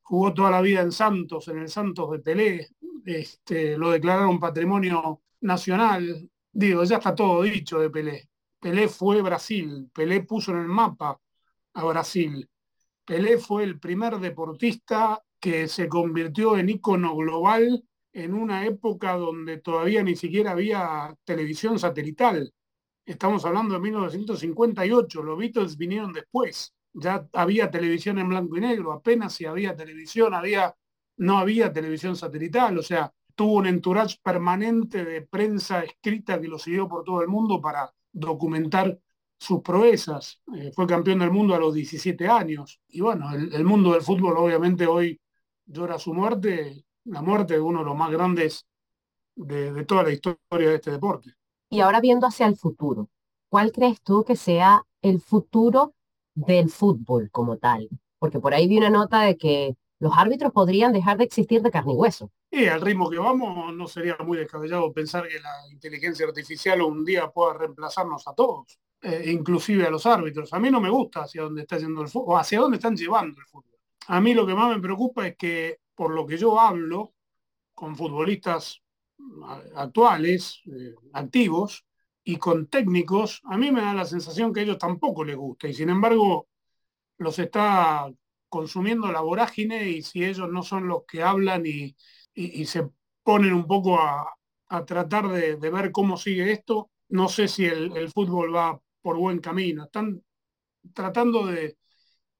jugó 0.00 0.32
toda 0.32 0.52
la 0.52 0.60
vida 0.60 0.82
en 0.82 0.92
Santos, 0.92 1.48
en 1.48 1.58
el 1.58 1.68
Santos 1.68 2.08
de 2.12 2.20
Pelé, 2.20 2.68
este, 3.04 3.76
lo 3.76 3.90
declararon 3.90 4.38
patrimonio 4.38 5.22
nacional, 5.40 6.30
digo, 6.58 6.82
ya 6.82 6.96
está 6.96 7.14
todo 7.14 7.42
dicho 7.42 7.78
de 7.78 7.88
Pelé. 7.88 8.28
Pelé 8.58 8.88
fue 8.88 9.22
Brasil, 9.22 9.88
Pelé 9.94 10.22
puso 10.22 10.50
en 10.50 10.58
el 10.58 10.66
mapa 10.66 11.20
a 11.74 11.84
Brasil. 11.84 12.48
Pelé 13.04 13.38
fue 13.38 13.62
el 13.62 13.78
primer 13.78 14.18
deportista 14.18 15.22
que 15.38 15.68
se 15.68 15.88
convirtió 15.88 16.58
en 16.58 16.68
ícono 16.68 17.14
global 17.14 17.84
en 18.12 18.34
una 18.34 18.66
época 18.66 19.12
donde 19.12 19.58
todavía 19.58 20.02
ni 20.02 20.16
siquiera 20.16 20.50
había 20.50 21.14
televisión 21.24 21.78
satelital. 21.78 22.52
Estamos 23.06 23.44
hablando 23.44 23.74
de 23.74 23.80
1958, 23.80 25.22
los 25.22 25.38
Beatles 25.38 25.76
vinieron 25.76 26.12
después. 26.12 26.74
Ya 26.92 27.28
había 27.34 27.70
televisión 27.70 28.18
en 28.18 28.28
blanco 28.28 28.56
y 28.56 28.60
negro, 28.60 28.92
apenas 28.92 29.32
si 29.32 29.44
había 29.44 29.76
televisión, 29.76 30.34
había, 30.34 30.74
no 31.18 31.38
había 31.38 31.72
televisión 31.72 32.16
satelital, 32.16 32.76
o 32.78 32.82
sea, 32.82 33.12
tuvo 33.38 33.52
un 33.52 33.68
entourage 33.68 34.16
permanente 34.20 35.04
de 35.04 35.22
prensa 35.22 35.84
escrita 35.84 36.40
que 36.40 36.48
lo 36.48 36.58
siguió 36.58 36.88
por 36.88 37.04
todo 37.04 37.22
el 37.22 37.28
mundo 37.28 37.60
para 37.60 37.94
documentar 38.10 38.98
sus 39.38 39.60
proezas. 39.60 40.40
Eh, 40.56 40.72
fue 40.74 40.88
campeón 40.88 41.20
del 41.20 41.30
mundo 41.30 41.54
a 41.54 41.60
los 41.60 41.72
17 41.72 42.26
años. 42.26 42.80
Y 42.88 43.00
bueno, 43.00 43.32
el, 43.32 43.64
mundo 43.64 43.92
del 43.92 44.02
fútbol 44.02 44.36
obviamente 44.38 44.88
hoy 44.88 45.20
llora 45.66 46.00
su 46.00 46.12
muerte, 46.12 46.84
la 47.04 47.22
muerte 47.22 47.54
de 47.54 47.60
uno 47.60 47.78
de 47.78 47.84
los 47.84 47.96
más 47.96 48.10
grandes 48.10 48.66
de, 49.36 49.72
de 49.72 49.84
toda 49.84 50.02
la 50.02 50.10
historia 50.10 50.70
de 50.70 50.74
este 50.74 50.90
deporte. 50.90 51.32
Y 51.70 51.78
ahora 51.78 52.00
viendo 52.00 52.26
hacia 52.26 52.46
el 52.46 52.56
futuro, 52.56 53.08
¿cuál 53.48 53.70
crees 53.70 54.00
tú 54.02 54.24
que 54.24 54.34
sea 54.34 54.82
el 55.00 55.20
futuro 55.20 55.94
del 56.34 56.70
fútbol 56.70 57.30
como 57.30 57.56
tal? 57.58 57.88
Porque 58.18 58.40
por 58.40 58.52
ahí 58.52 58.66
vi 58.66 58.78
una 58.78 58.90
nota 58.90 59.20
de 59.20 59.36
que 59.36 59.76
los 60.00 60.12
árbitros 60.16 60.52
podrían 60.52 60.92
dejar 60.92 61.18
de 61.18 61.24
existir 61.24 61.62
de 61.62 61.70
carne 61.70 61.92
y 61.92 61.96
hueso. 61.96 62.30
Y 62.50 62.66
al 62.66 62.80
ritmo 62.80 63.10
que 63.10 63.18
vamos, 63.18 63.74
no 63.74 63.86
sería 63.86 64.16
muy 64.24 64.38
descabellado 64.38 64.92
pensar 64.92 65.28
que 65.28 65.40
la 65.40 65.52
inteligencia 65.70 66.26
artificial 66.26 66.80
un 66.82 67.04
día 67.04 67.28
pueda 67.28 67.54
reemplazarnos 67.54 68.26
a 68.28 68.34
todos, 68.34 68.78
eh, 69.02 69.24
inclusive 69.26 69.86
a 69.86 69.90
los 69.90 70.06
árbitros. 70.06 70.52
A 70.52 70.58
mí 70.58 70.70
no 70.70 70.80
me 70.80 70.90
gusta 70.90 71.22
hacia 71.22 71.42
dónde 71.42 71.62
está 71.62 71.78
yendo 71.78 72.02
el 72.02 72.08
fútbol, 72.08 72.34
o 72.34 72.38
hacia 72.38 72.60
dónde 72.60 72.76
están 72.76 72.96
llevando 72.96 73.40
el 73.40 73.46
fútbol. 73.46 73.76
A 74.06 74.20
mí 74.20 74.34
lo 74.34 74.46
que 74.46 74.54
más 74.54 74.74
me 74.74 74.80
preocupa 74.80 75.26
es 75.26 75.36
que, 75.36 75.80
por 75.94 76.12
lo 76.12 76.26
que 76.26 76.38
yo 76.38 76.58
hablo 76.58 77.12
con 77.74 77.96
futbolistas 77.96 78.80
actuales, 79.74 80.62
eh, 80.66 80.94
activos, 81.12 81.84
y 82.24 82.36
con 82.36 82.66
técnicos, 82.66 83.40
a 83.44 83.56
mí 83.56 83.72
me 83.72 83.80
da 83.80 83.94
la 83.94 84.04
sensación 84.04 84.52
que 84.52 84.60
a 84.60 84.62
ellos 84.62 84.76
tampoco 84.76 85.24
les 85.24 85.34
gusta, 85.34 85.66
y 85.66 85.72
sin 85.72 85.88
embargo 85.88 86.46
los 87.16 87.38
está 87.38 88.10
consumiendo 88.48 89.10
la 89.12 89.20
vorágine 89.20 89.88
y 89.88 90.02
si 90.02 90.24
ellos 90.24 90.48
no 90.50 90.62
son 90.62 90.88
los 90.88 91.04
que 91.06 91.22
hablan 91.22 91.64
y, 91.66 91.94
se 92.66 92.88
ponen 93.22 93.52
un 93.52 93.66
poco 93.66 93.98
a, 94.00 94.34
tratar 94.86 95.28
de, 95.28 95.56
ver 95.56 95.92
cómo 95.92 96.16
sigue 96.16 96.52
esto, 96.52 96.90
no 97.08 97.28
sé 97.28 97.48
si 97.48 97.66
el, 97.66 98.10
fútbol 98.10 98.54
va 98.54 98.80
por 99.02 99.16
buen 99.16 99.40
camino. 99.40 99.84
Están 99.84 100.22
tratando 100.94 101.46
de, 101.46 101.76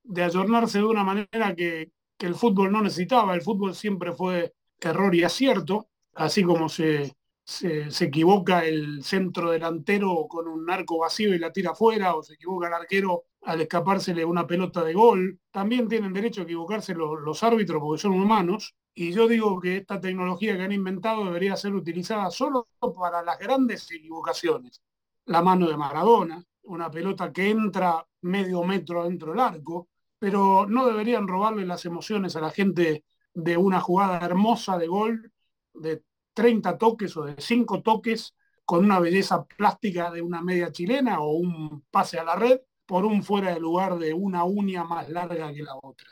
de 0.02 0.22
ayornarse 0.22 0.78
de 0.78 0.84
una 0.84 1.04
manera 1.04 1.54
que, 1.56 1.92
que, 2.16 2.26
el 2.26 2.34
fútbol 2.34 2.72
no 2.72 2.82
necesitaba. 2.82 3.34
El 3.34 3.42
fútbol 3.42 3.74
siempre 3.74 4.12
fue 4.12 4.54
error 4.80 5.14
y 5.14 5.24
acierto, 5.24 5.88
así 6.14 6.42
como 6.44 6.68
se, 6.68 7.17
se, 7.48 7.88
equivoca 8.04 8.66
el 8.66 9.02
centro 9.02 9.50
delantero 9.50 10.26
con 10.28 10.46
un 10.46 10.70
arco 10.70 10.98
vacío 10.98 11.34
y 11.34 11.38
la 11.38 11.50
tira 11.50 11.70
afuera, 11.70 12.14
o 12.14 12.22
se 12.22 12.34
equivoca 12.34 12.68
el 12.68 12.74
arquero 12.74 13.24
al 13.42 13.62
escapársele 13.62 14.22
una 14.24 14.46
pelota 14.46 14.84
de 14.84 14.92
gol. 14.92 15.40
También 15.50 15.88
tienen 15.88 16.12
derecho 16.12 16.42
a 16.42 16.44
equivocarse 16.44 16.94
los, 16.94 17.42
árbitros 17.42 17.80
porque 17.80 18.02
son 18.02 18.12
humanos. 18.12 18.76
Y 18.94 19.12
yo 19.12 19.26
digo 19.26 19.58
que 19.60 19.78
esta 19.78 19.98
tecnología 19.98 20.56
que 20.58 20.62
han 20.62 20.72
inventado 20.72 21.24
debería 21.24 21.56
ser 21.56 21.74
utilizada 21.74 22.30
solo 22.30 22.68
para 22.94 23.22
las 23.22 23.38
grandes 23.38 23.90
equivocaciones. 23.90 24.82
La 25.24 25.40
mano 25.40 25.68
de 25.68 25.76
Maradona, 25.78 26.44
una 26.64 26.90
pelota 26.90 27.32
que 27.32 27.48
entra 27.48 28.06
medio 28.22 28.62
metro 28.62 29.04
dentro 29.04 29.30
del 29.30 29.40
arco, 29.40 29.88
pero 30.18 30.66
no 30.68 30.86
deberían 30.86 31.26
robarle 31.26 31.64
las 31.64 31.86
emociones 31.86 32.36
a 32.36 32.42
la 32.42 32.50
gente 32.50 33.04
de 33.32 33.56
una 33.56 33.80
jugada 33.80 34.18
hermosa 34.18 34.76
de 34.76 34.86
gol 34.86 35.32
de 35.72 36.02
30 36.38 36.78
toques 36.78 37.16
o 37.16 37.24
de 37.24 37.34
5 37.36 37.82
toques 37.82 38.32
con 38.64 38.84
una 38.84 39.00
belleza 39.00 39.44
plástica 39.44 40.08
de 40.12 40.22
una 40.22 40.40
media 40.40 40.70
chilena 40.70 41.18
o 41.20 41.32
un 41.32 41.82
pase 41.90 42.16
a 42.16 42.22
la 42.22 42.36
red 42.36 42.60
por 42.86 43.04
un 43.04 43.24
fuera 43.24 43.52
de 43.52 43.58
lugar 43.58 43.98
de 43.98 44.14
una 44.14 44.44
uña 44.44 44.84
más 44.84 45.08
larga 45.08 45.52
que 45.52 45.64
la 45.64 45.74
otra. 45.82 46.08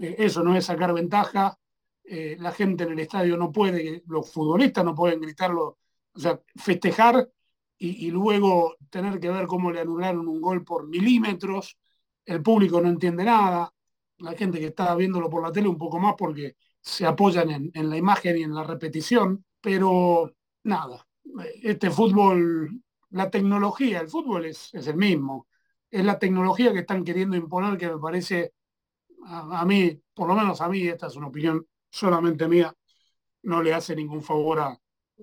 eh, 0.00 0.16
eso 0.18 0.42
no 0.42 0.56
es 0.56 0.64
sacar 0.66 0.92
ventaja, 0.92 1.56
eh, 2.02 2.36
la 2.40 2.50
gente 2.50 2.84
en 2.84 2.92
el 2.92 2.98
estadio 2.98 3.36
no 3.36 3.52
puede, 3.52 4.02
los 4.08 4.32
futbolistas 4.32 4.84
no 4.84 4.96
pueden 4.96 5.20
gritarlo, 5.20 5.78
o 6.14 6.18
sea, 6.18 6.40
festejar 6.56 7.28
y, 7.78 8.10
luego 8.10 8.76
tener 8.90 9.20
que 9.20 9.30
ver 9.30 9.46
cómo 9.46 9.70
le 9.70 9.80
anularon 9.80 10.28
un 10.28 10.40
gol 10.40 10.64
por 10.64 10.88
milímetros, 10.88 11.78
el 12.24 12.42
público 12.42 12.80
no 12.80 12.88
entiende 12.88 13.24
nada, 13.24 13.72
la 14.18 14.32
gente 14.32 14.58
que 14.60 14.66
está 14.66 14.94
viéndolo 14.96 15.30
por 15.30 15.42
la 15.42 15.52
tele 15.52 15.68
un 15.68 15.78
poco 15.78 15.98
más 15.98 16.14
porque 16.18 16.56
se 16.80 17.06
apoyan 17.06 17.70
en 17.74 17.90
la 17.90 17.96
imagen 17.96 18.38
y 18.38 18.42
en 18.42 18.54
la 18.54 18.64
repetición, 18.64 19.44
pero 19.62 20.34
nada, 20.64 21.06
este 21.62 21.90
fútbol, 21.90 22.82
la 23.10 23.30
tecnología, 23.30 24.00
el 24.00 24.08
fútbol 24.08 24.46
es, 24.46 24.74
es 24.74 24.86
el 24.88 24.96
mismo, 24.96 25.46
es 25.90 26.04
la 26.04 26.18
tecnología 26.18 26.72
que 26.72 26.80
están 26.80 27.04
queriendo 27.04 27.36
imponer 27.36 27.78
que 27.78 27.88
me 27.88 27.98
parece, 27.98 28.52
a, 29.24 29.64
mí, 29.64 29.98
por 30.14 30.28
lo 30.28 30.34
menos 30.34 30.60
a 30.60 30.68
mí, 30.68 30.86
esta 30.86 31.06
es 31.06 31.16
una 31.16 31.28
opinión 31.28 31.66
solamente 31.90 32.48
mía, 32.48 32.74
no 33.42 33.62
le 33.62 33.72
hace 33.72 33.94
ningún 33.94 34.22
favor 34.22 34.60
a, 34.60 34.78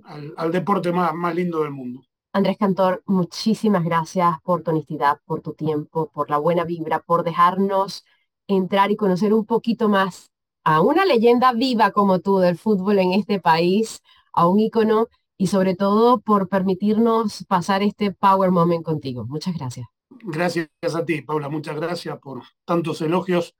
al, 0.05 0.33
al, 0.37 0.51
deporte 0.51 0.91
más, 0.91 1.13
más 1.13 1.35
lindo 1.35 1.63
del 1.63 1.71
mundo. 1.71 2.01
Andrés 2.31 2.57
Cantor, 2.57 3.01
muchísimas 3.07 3.83
gracias 3.83 4.39
por 4.43 4.61
tu 4.61 4.71
honestidad, 4.71 5.19
por 5.25 5.41
tu 5.41 5.53
tiempo, 5.53 6.09
por 6.11 6.29
la 6.29 6.37
buena 6.37 6.63
vibra, 6.63 6.99
por 6.99 7.23
dejarnos 7.23 8.05
entrar 8.47 8.91
y 8.91 8.95
conocer 8.95 9.33
un 9.33 9.45
poquito 9.45 9.89
más 9.89 10.31
a 10.63 10.81
una 10.81 11.05
leyenda 11.05 11.53
viva 11.53 11.91
como 11.91 12.19
tú 12.19 12.37
del 12.37 12.57
fútbol 12.57 12.99
en 12.99 13.13
este 13.13 13.39
país, 13.39 14.01
a 14.39 14.47
un 14.47 14.59
ícono 14.59 15.07
y 15.37 15.47
sobre 15.47 15.75
todo 15.75 16.21
por 16.21 16.47
permitirnos 16.47 17.45
pasar 17.47 17.83
este 17.83 18.11
Power 18.11 18.51
Moment 18.51 18.83
contigo. 18.83 19.25
Muchas 19.27 19.55
gracias. 19.55 19.87
Gracias 20.23 20.69
a 20.95 21.05
ti, 21.05 21.21
Paula. 21.21 21.49
Muchas 21.49 21.75
gracias 21.75 22.17
por 22.19 22.43
tantos 22.65 23.01
elogios. 23.01 23.55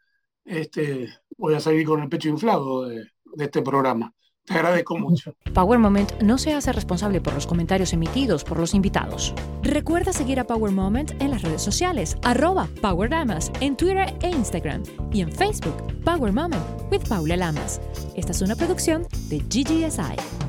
Este, 0.45 1.09
voy 1.37 1.53
a 1.53 1.59
seguir 1.59 1.85
con 1.85 2.01
el 2.01 2.09
pecho 2.09 2.29
inflado 2.29 2.87
de, 2.87 3.05
de 3.35 3.45
este 3.45 3.61
programa. 3.61 4.13
Te 4.45 4.53
agradezco 4.55 4.97
mucho. 4.97 5.35
Power 5.53 5.79
Moment 5.79 6.21
no 6.21 6.37
se 6.37 6.53
hace 6.53 6.71
responsable 6.73 7.21
por 7.21 7.33
los 7.33 7.45
comentarios 7.45 7.93
emitidos 7.93 8.43
por 8.43 8.57
los 8.57 8.73
invitados. 8.73 9.33
Recuerda 9.61 10.11
seguir 10.11 10.39
a 10.39 10.45
Power 10.45 10.71
Moment 10.71 11.11
en 11.21 11.31
las 11.31 11.43
redes 11.43 11.61
sociales, 11.61 12.17
arroba 12.23 12.67
Power 12.81 13.11
Lamas, 13.11 13.51
en 13.61 13.77
Twitter 13.77 14.13
e 14.21 14.29
Instagram, 14.29 14.83
y 15.11 15.21
en 15.21 15.31
Facebook, 15.31 15.75
Power 16.03 16.33
Moment 16.33 16.63
with 16.91 17.07
Paula 17.07 17.37
Lamas. 17.37 17.79
Esta 18.15 18.31
es 18.31 18.41
una 18.41 18.55
producción 18.55 19.07
de 19.29 19.39
GGSI. 19.39 20.48